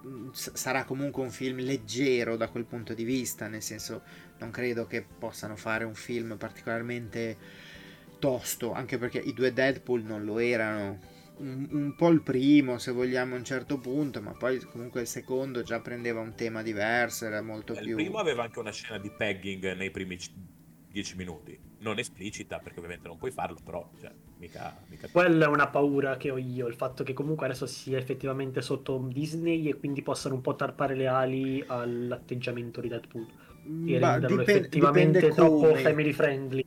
[0.05, 4.01] mm, sarà comunque un film leggero da quel punto di vista, nel senso
[4.39, 7.37] non credo che possano fare un film particolarmente
[8.21, 10.99] tosto, anche perché i due Deadpool non lo erano.
[11.37, 15.07] Un, un, po' il primo, se vogliamo, a un certo punto, ma poi comunque il
[15.07, 17.89] secondo già prendeva un tema diverso, era molto il più...
[17.89, 20.19] Il primo aveva anche una scena di pegging nei primi
[20.91, 25.07] dieci minuti, non esplicita perché ovviamente non puoi farlo, però cioè, mica, mica...
[25.09, 29.03] Quella è una paura che ho io, il fatto che comunque adesso sia effettivamente sotto
[29.11, 33.27] Disney e quindi possano un po' tarpare le ali all'atteggiamento di Deadpool
[33.63, 35.79] Ma renderlo dipende, effettivamente dipende troppo come.
[35.79, 36.65] family friendly.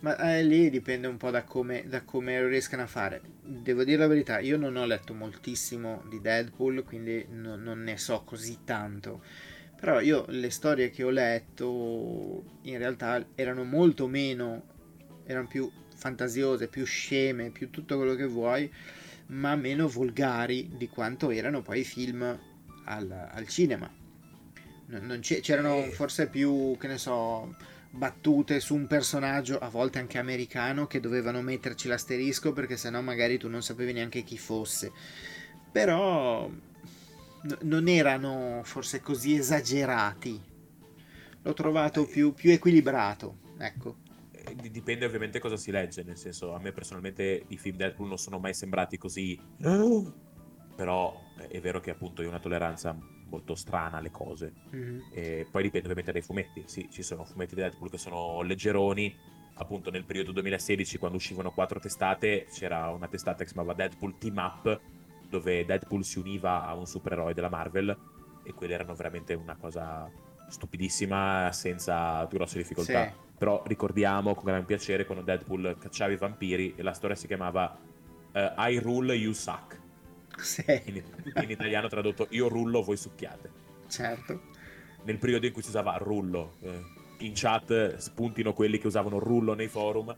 [0.00, 3.20] Ma eh, lì dipende un po' da come, da come lo riescano a fare.
[3.42, 7.96] Devo dire la verità, io non ho letto moltissimo di Deadpool, quindi no, non ne
[7.96, 9.22] so così tanto.
[9.78, 14.64] Però io le storie che ho letto in realtà erano molto meno,
[15.24, 18.72] erano più fantasiose, più sceme, più tutto quello che vuoi,
[19.26, 22.38] ma meno volgari di quanto erano poi i film
[22.84, 24.00] al, al cinema
[25.20, 27.54] c'erano forse più, che ne so,
[27.90, 33.38] battute su un personaggio, a volte anche americano, che dovevano metterci l'asterisco perché sennò magari
[33.38, 34.92] tu non sapevi neanche chi fosse.
[35.70, 40.40] Però n- non erano forse così esagerati.
[41.42, 43.96] L'ho trovato più, più equilibrato, ecco.
[44.30, 48.18] Eh, dipende ovviamente cosa si legge, nel senso, a me personalmente i film Deadpool non
[48.18, 49.38] sono mai sembrati così.
[50.74, 52.96] Però è vero che appunto hai una tolleranza
[53.32, 54.52] molto strana alle cose.
[54.74, 55.00] Mm-hmm.
[55.10, 56.62] E poi dipende ovviamente dai fumetti.
[56.66, 59.14] Sì, ci sono fumetti di Deadpool che sono leggeroni.
[59.54, 64.18] Appunto, nel periodo 2016, quando uscivano quattro testate, c'era una testata che si chiamava Deadpool
[64.18, 64.80] Team Up,
[65.28, 67.96] dove Deadpool si univa a un supereroe della Marvel.
[68.44, 70.10] E quelle erano veramente una cosa
[70.48, 73.06] stupidissima, senza grosse difficoltà.
[73.06, 73.12] Sì.
[73.38, 77.76] Però ricordiamo con gran piacere quando Deadpool cacciava i vampiri e la storia si chiamava
[78.32, 79.81] uh, I Rule, You Suck
[80.42, 80.64] sì.
[80.84, 81.02] in,
[81.42, 83.50] in italiano tradotto io rullo, voi succhiate.
[83.88, 84.40] Certo.
[85.04, 86.54] Nel periodo in cui si usava rullo.
[86.60, 90.14] Eh, in chat spuntino quelli che usavano rullo nei forum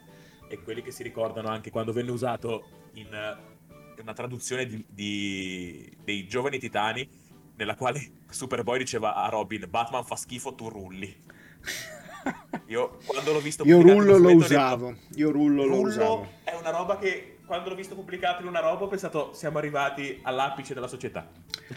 [0.49, 5.97] e quelli che si ricordano anche quando venne usato in uh, una traduzione di, di,
[6.03, 7.09] dei Giovani Titani
[7.57, 11.15] nella quale Superboy diceva a Robin Batman fa schifo, tu rulli.
[12.67, 14.89] Io quando l'ho visto Io rullo lo usavo.
[14.89, 16.29] Detto, Io rullo lo usavo.
[16.43, 20.21] È una roba che quando l'ho visto pubblicato in una roba ho pensato siamo arrivati
[20.23, 21.29] all'apice della società.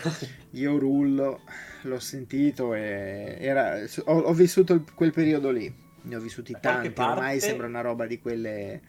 [0.52, 1.42] Io rullo,
[1.84, 5.86] l'ho sentito e era, ho, ho vissuto quel periodo lì.
[6.02, 7.12] Ne ho vissuti da tanti, parte...
[7.12, 8.82] ormai sembra una roba di quelle...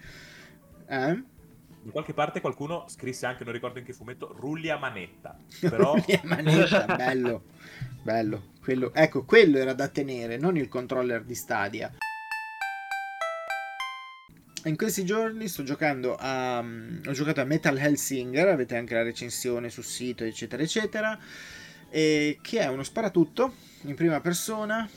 [0.86, 1.22] Eh?
[1.80, 5.36] Da qualche parte qualcuno scrisse anche, non ricordo in che fumetto, rulli a manetta.
[5.60, 5.94] Però...
[5.94, 7.42] rulli a manetta, bello,
[8.02, 8.50] bello.
[8.62, 11.92] Quello, ecco, quello era da tenere, non il controller di Stadia
[14.68, 19.70] in questi giorni sto giocando a ho giocato a Metal Hellsinger avete anche la recensione
[19.70, 21.18] sul sito eccetera eccetera
[21.90, 24.88] e che è uno sparatutto in prima persona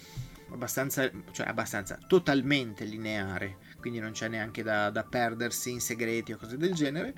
[0.51, 6.37] abbastanza cioè abbastanza totalmente lineare quindi non c'è neanche da, da perdersi in segreti o
[6.37, 7.13] cose del genere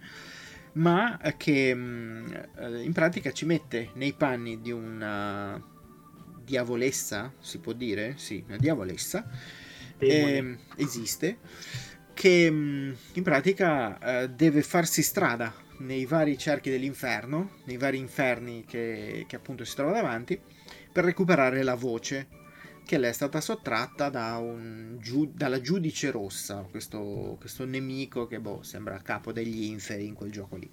[0.74, 2.34] ma che mm,
[2.84, 5.62] in pratica ci mette nei panni di una
[6.44, 8.14] diavolessa si può dire?
[8.18, 9.28] Sì una diavolessa.
[10.00, 11.38] Eh, esiste
[12.14, 18.64] che mm, in pratica eh, deve farsi strada nei vari cerchi dell'inferno, nei vari inferni
[18.66, 20.40] che, che appunto si trova davanti,
[20.92, 22.42] per recuperare la voce
[22.86, 25.00] che le è stata sottratta da un,
[25.32, 30.58] dalla giudice rossa, questo, questo nemico che boh, sembra capo degli inferi in quel gioco
[30.58, 30.70] lì.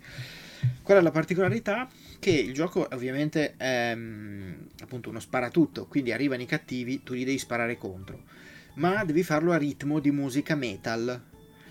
[0.82, 1.88] Qual è la particolarità?
[2.18, 7.24] Che il gioco ovviamente è mm, appunto uno sparatutto, quindi arrivano i cattivi, tu li
[7.24, 8.24] devi sparare contro,
[8.74, 11.28] ma devi farlo a ritmo di musica metal.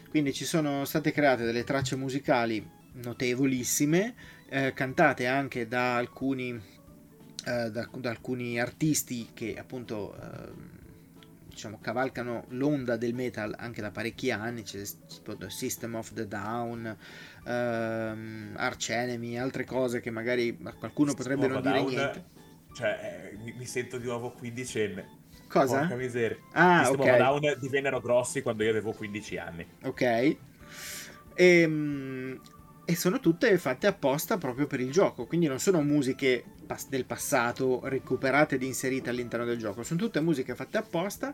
[0.09, 4.15] Quindi ci sono state create delle tracce musicali notevolissime,
[4.49, 6.77] eh, cantate anche da alcuni
[7.45, 10.51] eh, da, da, alcuni artisti che appunto eh,
[11.47, 14.63] diciamo cavalcano l'onda del metal anche da parecchi anni.
[14.63, 14.83] C'è
[15.47, 16.97] System of the Down
[17.45, 22.25] ehm, Arch Enemy altre cose che magari qualcuno potrebbe non dire Down, niente.
[22.73, 25.17] cioè eh, mi, mi, sento di nuovo quindicenne
[25.49, 25.79] cosa?
[25.79, 30.37] Porca miseria ah System ok Down divennero grossi quando io avevo 15 anni ok e,
[31.35, 32.41] ehm,
[32.85, 36.43] e sono tutte fatte apposta proprio per il gioco quindi non sono musiche
[36.87, 39.81] del passato recuperate ed inserite all'interno del gioco.
[39.81, 41.33] Sono tutte musiche fatte apposta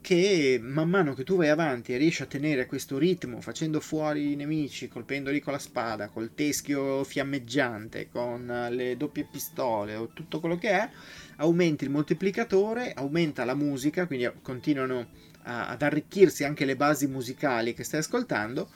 [0.00, 4.32] che man mano che tu vai avanti e riesci a tenere questo ritmo facendo fuori
[4.32, 10.38] i nemici, colpendoli con la spada, col teschio fiammeggiante, con le doppie pistole o tutto
[10.40, 10.90] quello che è,
[11.36, 15.08] aumenti il moltiplicatore, aumenta la musica, quindi continuano
[15.42, 18.68] a, ad arricchirsi anche le basi musicali che stai ascoltando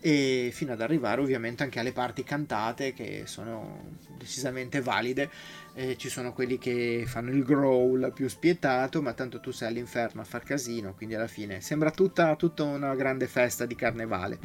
[0.00, 5.30] e fino ad arrivare ovviamente anche alle parti cantate che sono decisamente valide.
[5.72, 10.20] Eh, ci sono quelli che fanno il growl più spietato, ma tanto tu sei all'inferno
[10.20, 14.38] a far casino, quindi alla fine sembra tutta, tutta una grande festa di carnevale.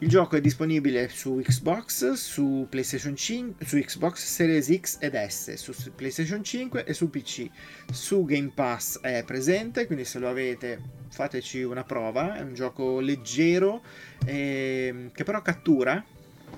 [0.00, 5.54] Il gioco è disponibile su Xbox, su PlayStation 5, su Xbox Series X ed S,
[5.54, 7.48] su PlayStation 5 e su PC.
[7.90, 12.36] Su Game Pass è presente, quindi se lo avete fateci una prova.
[12.36, 13.82] È un gioco leggero
[14.26, 16.04] eh, che però cattura.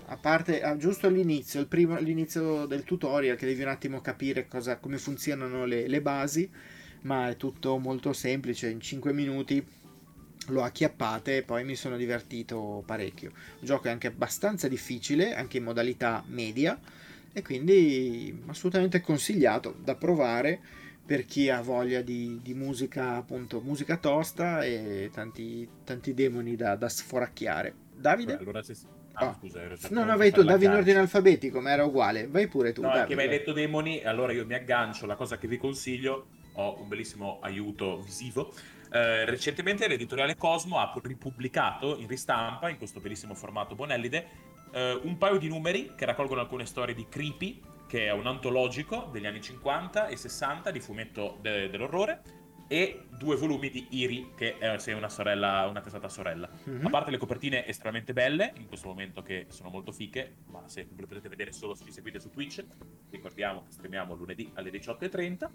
[0.07, 4.78] A parte ah, giusto all'inizio, primo, all'inizio del tutorial, che devi un attimo capire cosa,
[4.78, 6.51] come funzionano le, le basi,
[7.03, 8.68] ma è tutto molto semplice.
[8.68, 9.64] In 5 minuti
[10.49, 13.33] l'ho acchiappate e poi mi sono divertito parecchio.
[13.61, 16.79] Il gioco è anche abbastanza difficile, anche in modalità media,
[17.33, 20.61] e quindi assolutamente consigliato da provare
[21.05, 26.77] per chi ha voglia di, di musica, appunto, musica tosta e tanti, tanti demoni da,
[26.77, 27.75] da sforacchiare.
[27.95, 28.37] Davide?
[28.37, 28.77] Allora, se...
[29.15, 29.37] Ah, oh.
[29.41, 32.29] scusa, no, no, vai tu, davi in ordine alfabetico, ma era uguale.
[32.29, 32.83] Vai pure tu.
[32.83, 33.07] No, Davide.
[33.07, 35.07] che mi hai detto demoni, allora io mi aggancio.
[35.07, 38.53] La cosa che vi consiglio, ho un bellissimo aiuto visivo
[38.91, 44.26] eh, recentemente l'editoriale Cosmo ha ripubblicato in ristampa, in questo bellissimo formato Bonellide,
[44.72, 49.09] eh, un paio di numeri che raccolgono alcune storie di Creepy, che è un antologico
[49.12, 52.22] degli anni 50 e 60 di fumetto de- dell'orrore,
[52.70, 56.49] e due volumi di Iri, che è una sorella, una casata sorella.
[56.68, 56.84] Mm-hmm.
[56.84, 60.86] A parte le copertine estremamente belle, in questo momento che sono molto fiche, ma se
[60.95, 62.62] le potete vedere solo se ci seguite su Twitch,
[63.11, 65.51] ricordiamo che streamiamo lunedì alle 18.30.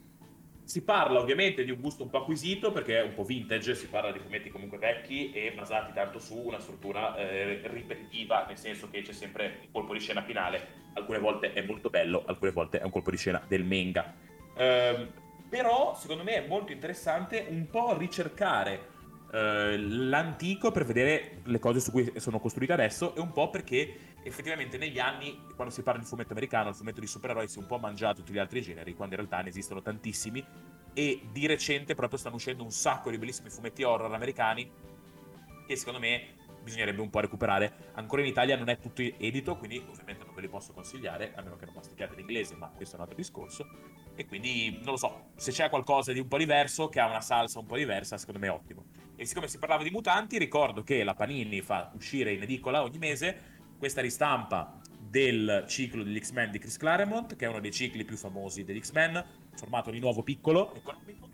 [0.63, 3.87] Si parla ovviamente di un gusto un po' acquisito perché è un po' vintage, si
[3.87, 8.89] parla di fumetti comunque vecchi e basati tanto su una struttura eh, ripetitiva, nel senso
[8.89, 10.81] che c'è sempre il colpo di scena finale.
[10.93, 14.13] Alcune volte è molto bello, alcune volte è un colpo di scena del manga.
[14.55, 15.07] Eh,
[15.49, 18.91] però secondo me è molto interessante un po' ricercare
[19.33, 24.12] eh, l'antico per vedere le cose su cui sono costruite adesso e un po' perché
[24.23, 27.61] effettivamente negli anni, quando si parla di fumetto americano, il fumetto di supereroi si è
[27.61, 30.43] un po' mangiato tutti gli altri generi, quando in realtà ne esistono tantissimi.
[30.93, 34.71] E di recente proprio stanno uscendo un sacco di bellissimi fumetti horror americani
[35.65, 37.91] che secondo me bisognerebbe un po' recuperare.
[37.93, 41.41] Ancora in Italia non è tutto edito, quindi ovviamente non ve li posso consigliare, a
[41.41, 43.67] meno che non mastichiate l'inglese, ma questo è un altro discorso.
[44.15, 47.21] E quindi non lo so, se c'è qualcosa di un po' diverso, che ha una
[47.21, 48.85] salsa un po' diversa, secondo me è ottimo.
[49.15, 52.97] E siccome si parlava di mutanti, ricordo che la Panini fa uscire in edicola ogni
[52.97, 53.52] mese
[53.83, 58.15] questa ristampa del ciclo degli X-Men di Chris Claremont, che è uno dei cicli più
[58.15, 59.21] famosi degli X-Men,
[59.57, 61.27] formato di nuovo piccolo, economico.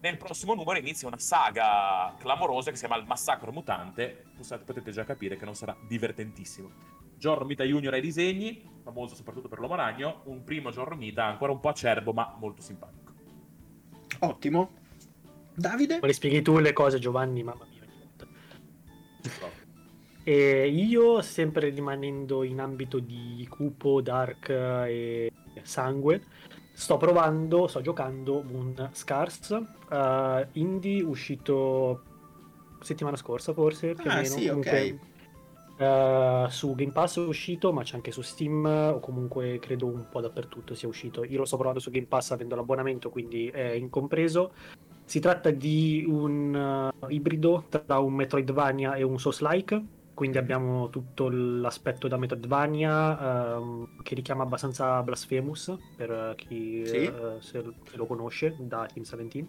[0.00, 4.26] Nel prossimo numero inizia una saga clamorosa che si chiama Il Massacro Mutante.
[4.66, 6.70] Potete già capire che non sarà divertentissimo.
[7.16, 7.94] John Romita Jr.
[7.94, 10.20] ai disegni, famoso soprattutto per l'Uomo Ragno.
[10.24, 13.14] Un primo John Romita ancora un po' acerbo, ma molto simpatico.
[14.18, 14.72] Ottimo.
[15.54, 16.00] Davide?
[16.00, 17.76] Ma le spieghi tu le cose, Giovanni, mamma mia.
[20.28, 26.20] E io, sempre rimanendo in ambito di cupo, dark e sangue,
[26.70, 29.58] sto provando, sto giocando Moon Scars,
[29.88, 32.02] uh, indie uscito
[32.82, 34.28] settimana scorsa forse, più ah, o meno.
[34.28, 34.98] Sì, ok.
[35.78, 40.08] Uh, su Game Pass è uscito, ma c'è anche su Steam o comunque credo un
[40.10, 41.24] po' dappertutto sia uscito.
[41.24, 44.52] Io lo sto provando su Game Pass avendo l'abbonamento, quindi è incompreso.
[45.06, 51.28] Si tratta di un uh, ibrido tra un Metroidvania e un Souls-like quindi abbiamo tutto
[51.30, 56.96] l'aspetto da Metroidvania ehm, che richiama abbastanza Blasphemous per chi Sì.
[57.04, 59.46] eh, se, se lo conosce da Team 17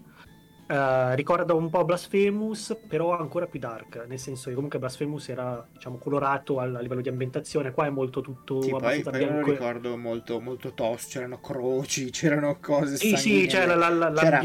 [0.71, 5.65] Eh, ricorda un po' Blasphemous però ancora più dark nel senso che comunque Blasphemous era
[5.73, 9.19] diciamo colorato al- a, livello di ambientazione qua è molto tutto Sì, poi, abbastanza poi
[9.19, 13.47] bianco e- ricordo molto, molto tosto, c'erano croci, c'erano cose sì sì sanguine.
[13.49, 14.41] cioè la, la, la, C'era-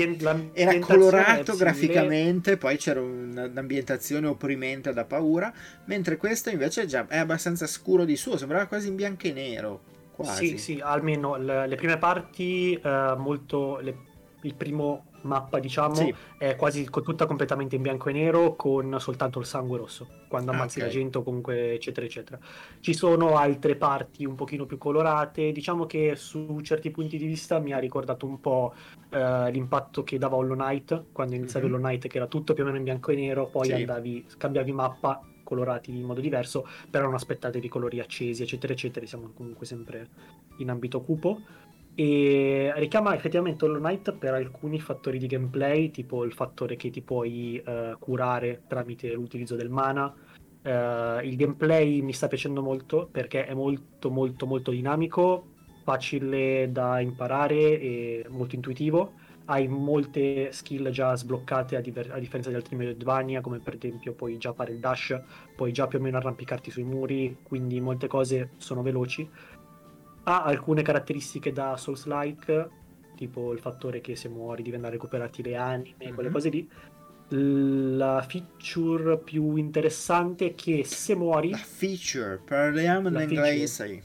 [0.55, 1.65] Era colorato simile.
[1.65, 5.53] graficamente, poi c'era un- un'ambientazione opprimente da paura,
[5.85, 9.33] mentre questo invece è, già, è abbastanza scuro di suo, sembrava quasi in bianco e
[9.33, 9.81] nero.
[10.15, 10.47] Quasi.
[10.47, 13.97] Sì, sì, almeno le, le prime parti, eh, molto, le-
[14.43, 16.17] il primo mappa, diciamo, Sì.
[16.37, 20.65] è quasi tutta completamente in bianco e nero con soltanto il sangue rosso, quando Ah,
[20.65, 20.81] ammazzi ok.
[20.81, 22.39] la gente o comunque eccetera eccetera.
[22.81, 27.59] Ci sono altre parti un pochino più colorate, diciamo che su certi punti di vista
[27.59, 28.75] mi ha ricordato un po'
[29.11, 31.73] eh, l'impatto che dava Hollow Knight, quando iniziavi Mhm.
[31.73, 33.73] Hollow Knight che era tutto più o meno in bianco e nero, poi Sì.
[33.73, 39.05] andavi, cambiavi mappa colorati in modo diverso, però non aspettatevi colori accesi, eccetera, eccetera.
[39.07, 40.11] Siamo comunque sempre
[40.57, 41.43] in ambito cupo.
[41.97, 47.03] E richiama effettivamente Hollow Knight per alcuni fattori di gameplay, tipo il fattore che ti
[47.03, 50.13] puoi eh, curare tramite l'utilizzo del mana.
[50.61, 55.51] Eh, il gameplay mi sta piacendo molto perché è molto molto molto dinamico,
[55.85, 59.13] facile da imparare e molto intuitivo.
[59.47, 64.15] Hai molte skill già sbloccate a, diver- a differenza di altri Metroidvania, come per esempio
[64.15, 65.21] puoi già fare il dash,
[65.55, 69.29] puoi già più o meno arrampicarti sui muri, quindi molte cose sono veloci.
[70.25, 72.69] Ha alcune caratteristiche da Souls-like,
[73.17, 76.33] tipo il fattore che se muori devi andare a recuperarti le anime, quelle Mhm.
[76.35, 76.69] cose lì.
[77.29, 83.49] La feature più interessante è che se muori, La feature, parliamo in La feature.
[83.49, 84.03] inglese.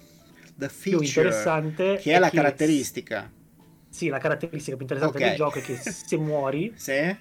[0.58, 3.32] Più feature, interessante che è la che- caratteristica.
[3.90, 5.24] Sì, la caratteristica più interessante Ok.
[5.24, 6.92] del gioco è che se muori, Sì?
[6.92, 7.18] eh,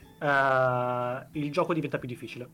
[1.33, 2.49] il gioco diventa più difficile.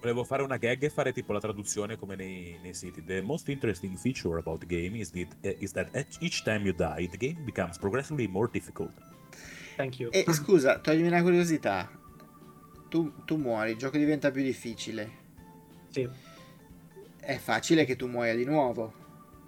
[0.00, 3.02] Volevo fare una gag e fare tipo la traduzione come nei, nei siti.
[3.02, 5.88] The most interesting feature about the game is that, is that
[6.20, 8.92] each time you die, the game becomes progressively more difficult.
[9.76, 10.10] Thank you.
[10.12, 11.90] E scusa, toglimi una curiosità.
[12.88, 15.10] Tu, tu muori, il gioco diventa più difficile.
[15.88, 16.08] Sì.
[17.20, 19.06] È facile che tu muoia di nuovo.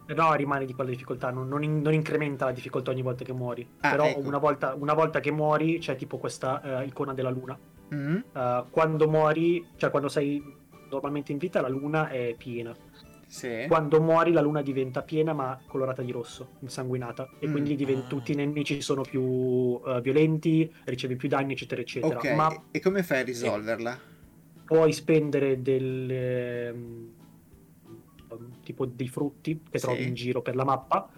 [0.09, 3.33] No, rimane di quella difficoltà, non, non in- non incrementa la difficoltà ogni volta che
[3.33, 3.67] muori.
[3.81, 4.19] Ah, Però ecco.
[4.21, 7.57] una, volta, una volta che muori c'è tipo questa eh, icona della luna.
[7.95, 8.17] Mm?
[8.35, 10.43] Eh, quando muori, cioè quando sei
[10.91, 12.75] normalmente in vita, la luna è piena.
[13.27, 13.67] Sì.
[13.69, 17.29] Quando muori la luna diventa piena ma colorata di rosso, insanguinata.
[17.39, 17.51] E Mm.
[17.53, 18.09] quindi diven- Ah.
[18.09, 22.17] tutti i nemici sono più eh, violenti, ricevi più danni, eccetera, eccetera.
[22.17, 23.99] Ok, Ma e come fai a risolverla?
[24.65, 27.09] puoi spendere del
[28.63, 29.87] tipo dei frutti che Sì.
[29.87, 31.09] trovi in giro per la mappa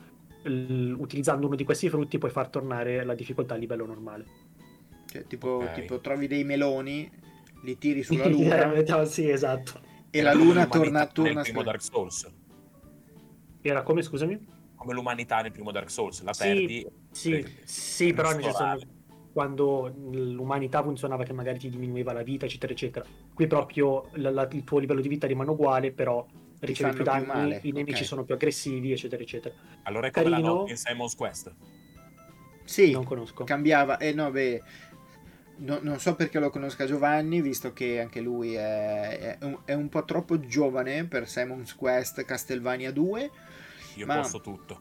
[0.44, 4.24] l- utilizzando uno di questi frutti puoi far tornare la difficoltà a livello normale
[5.12, 5.72] Cioè, tipo, Ok.
[5.74, 7.10] tipo trovi dei meloni,
[7.64, 11.62] li tiri sulla luna sì esatto e la Come luna l'umanità torna, nel torna primo
[11.62, 12.32] Dark Souls.
[13.60, 16.22] era come scusami Come l'umanità nel primo Dark Souls.
[16.22, 16.86] La Sì, perdi.
[17.10, 18.78] sì, devi- sì però nel senso
[19.32, 23.04] quando l'umanità funzionava che magari ti diminuiva la vita eccetera eccetera
[23.34, 26.26] qui proprio la- la- il tuo livello di vita rimane uguale però
[26.60, 28.08] ricevi più danni più male, i nemici ok.
[28.08, 29.54] sono più aggressivi eccetera eccetera
[29.84, 30.54] Allora è come la Carino.
[30.54, 31.54] notte in Simon's Quest.
[32.64, 33.96] Sì, non conosco cambiava.
[33.98, 34.62] E no, beh,
[35.64, 39.72] no- non so perché lo conosca Giovanni, visto che anche lui è, è un, è
[39.74, 43.30] un po' troppo giovane per Simon's Quest Castlevania 2.
[43.94, 44.80] Io Ma- posso tutto.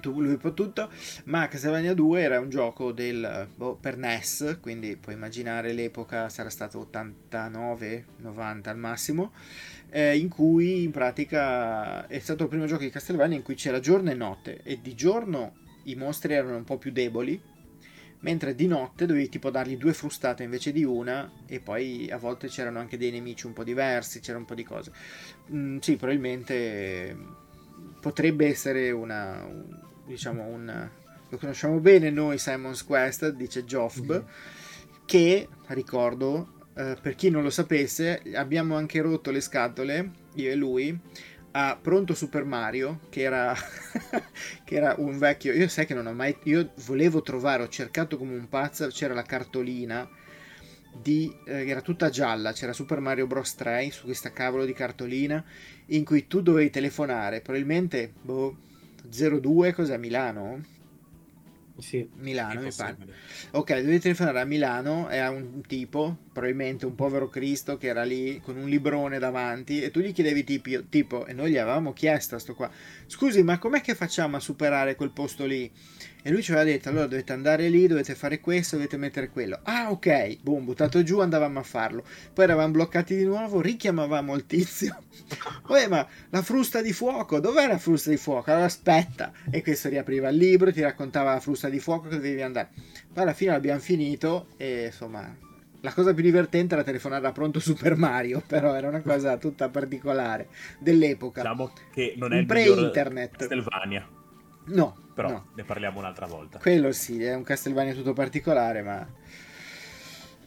[0.00, 0.90] tu- lui può tutto,
[1.24, 6.50] ma Castlevania 2 era un gioco del, boh, per NES, quindi puoi immaginare l'epoca sarà
[6.50, 9.32] stato 89, 90 al massimo,
[9.90, 13.78] eh, in cui in pratica è stato il primo gioco di Castlevania in cui c'era
[13.80, 15.54] giorno e notte e di giorno
[15.84, 17.40] i mostri erano un po' più deboli,
[18.22, 22.48] mentre di notte dovevi tipo dargli due frustate invece di una e poi a volte
[22.48, 24.90] c'erano anche dei nemici un po' diversi, c'era un po' di cose.
[25.52, 27.16] Mm, sì, probabilmente
[28.00, 30.88] potrebbe essere una, un- diciamo un
[31.28, 34.24] lo conosciamo bene noi Simon's Quest dice Joffb Mhm.
[35.06, 40.54] che ricordo eh, per chi non lo sapesse abbiamo anche rotto le scatole io e
[40.54, 40.98] lui
[41.52, 43.54] a Pronto Super Mario che era
[44.64, 48.16] che era un vecchio io sai che non ho mai io volevo trovare ho cercato
[48.16, 50.08] come un pazzo c'era la cartolina
[50.92, 55.42] di, eh, era tutta gialla, c'era Super Mario Bros 3 su questa cavolo di cartolina
[55.86, 58.56] in cui tu dovevi telefonare, probabilmente boh,
[59.04, 60.64] 02 cos'è Milano?
[61.78, 62.96] sì Milano mi pare.
[63.52, 68.04] Ok, dovevi telefonare a Milano e a un tipo probabilmente un povero Cristo che era
[68.04, 71.92] lì con un librone davanti e tu gli chiedevi tipo, tipo e noi gli avevamo
[71.92, 72.70] chiesto a sto qua,
[73.06, 75.70] scusi ma com'è che facciamo a superare quel posto lì?
[76.24, 79.58] E lui ci aveva detto, allora dovete andare lì, dovete fare questo, dovete mettere quello.
[79.64, 82.04] Ah ok, boom, buttato giù, andavamo a farlo.
[82.32, 85.02] Poi eravamo bloccati di nuovo, richiamavamo il tizio.
[85.66, 88.52] Poi ma la frusta di fuoco, dov'è la frusta di fuoco?
[88.52, 89.32] Allora aspetta.
[89.50, 92.68] E questo riapriva il libro, ti raccontava la frusta di fuoco che dovevi andare.
[93.12, 95.41] Poi alla fine l'abbiamo finito e insomma
[95.82, 99.68] la cosa più divertente era telefonare a pronto Super Mario, però era una cosa tutta
[99.68, 101.42] particolare dell'epoca.
[101.42, 103.36] Diciamo che non è un pre-internet.
[103.36, 104.08] Castlevania.
[104.64, 105.46] No, però no.
[105.54, 106.58] ne parliamo un'altra volta.
[106.58, 109.06] Quello sì, è un Castlevania tutto particolare, ma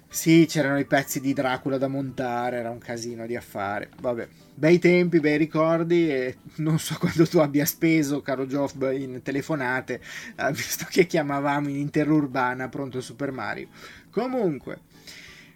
[0.08, 3.90] sì, c'erano i pezzi di Dracula da montare, era un casino di affare.
[4.00, 9.22] Vabbè, bei tempi, bei ricordi e non so quando tu abbia speso, caro Geoff, in
[9.22, 10.00] telefonate,
[10.38, 13.68] eh, visto che chiamavamo in interurbana pronto Super Mario.
[14.10, 14.80] Comunque,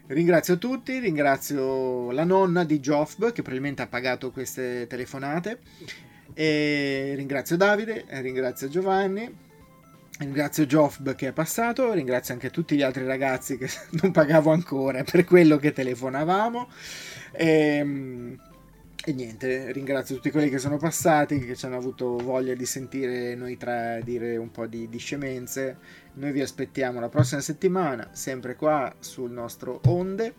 [0.09, 5.59] ringrazio tutti, ringrazio la nonna di Geoff che probabilmente ha pagato queste telefonate
[6.33, 9.47] e ringrazio Davide, ringrazio Giovanni
[10.19, 13.69] Ringrazio Joffb che è passato, ringrazio anche tutti gli altri ragazzi che
[14.01, 16.67] non pagavo ancora per quello che telefonavamo.
[17.31, 18.39] E, ehm,
[19.05, 23.33] e, niente, ringrazio tutti quelli che sono passati, che ci hanno avuto voglia di sentire
[23.35, 25.77] noi tre dire un po' di, di scemenze.
[26.19, 30.33] Noi vi aspettiamo la prossima settimana, sempre qua sul nostro Onde,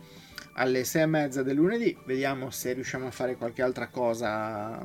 [0.52, 1.96] alle sei e mezza del lunedì.
[2.04, 4.78] Vediamo se riusciamo a fare qualche altra cosa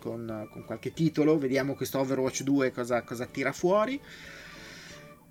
[0.00, 1.38] con, con qualche titolo.
[1.38, 4.00] Vediamo questo Overwatch 2 cosa, cosa tira fuori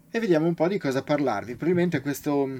[0.09, 1.55] e vediamo un po' di cosa parlarvi.
[1.55, 2.57] Probabilmente questo,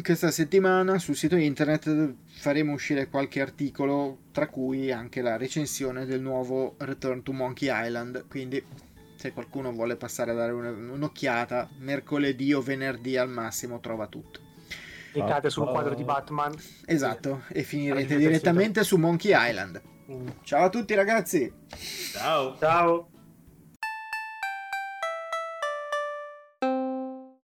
[0.00, 6.20] questa settimana sul sito internet faremo uscire qualche articolo, tra cui anche la recensione del
[6.20, 8.28] nuovo Return to Monkey Island.
[8.28, 8.64] Quindi,
[9.16, 14.40] se qualcuno vuole passare a dare un'occhiata, mercoledì o venerdì al massimo trova tutto.
[15.12, 16.54] Cliccate sul quadro di Batman.
[16.84, 19.82] Esatto, e finirete direttamente su Monkey Island.
[20.10, 20.28] Mm.
[20.42, 21.52] Ciao a tutti ragazzi.
[22.12, 22.56] Ciao.
[22.58, 23.08] Ciao.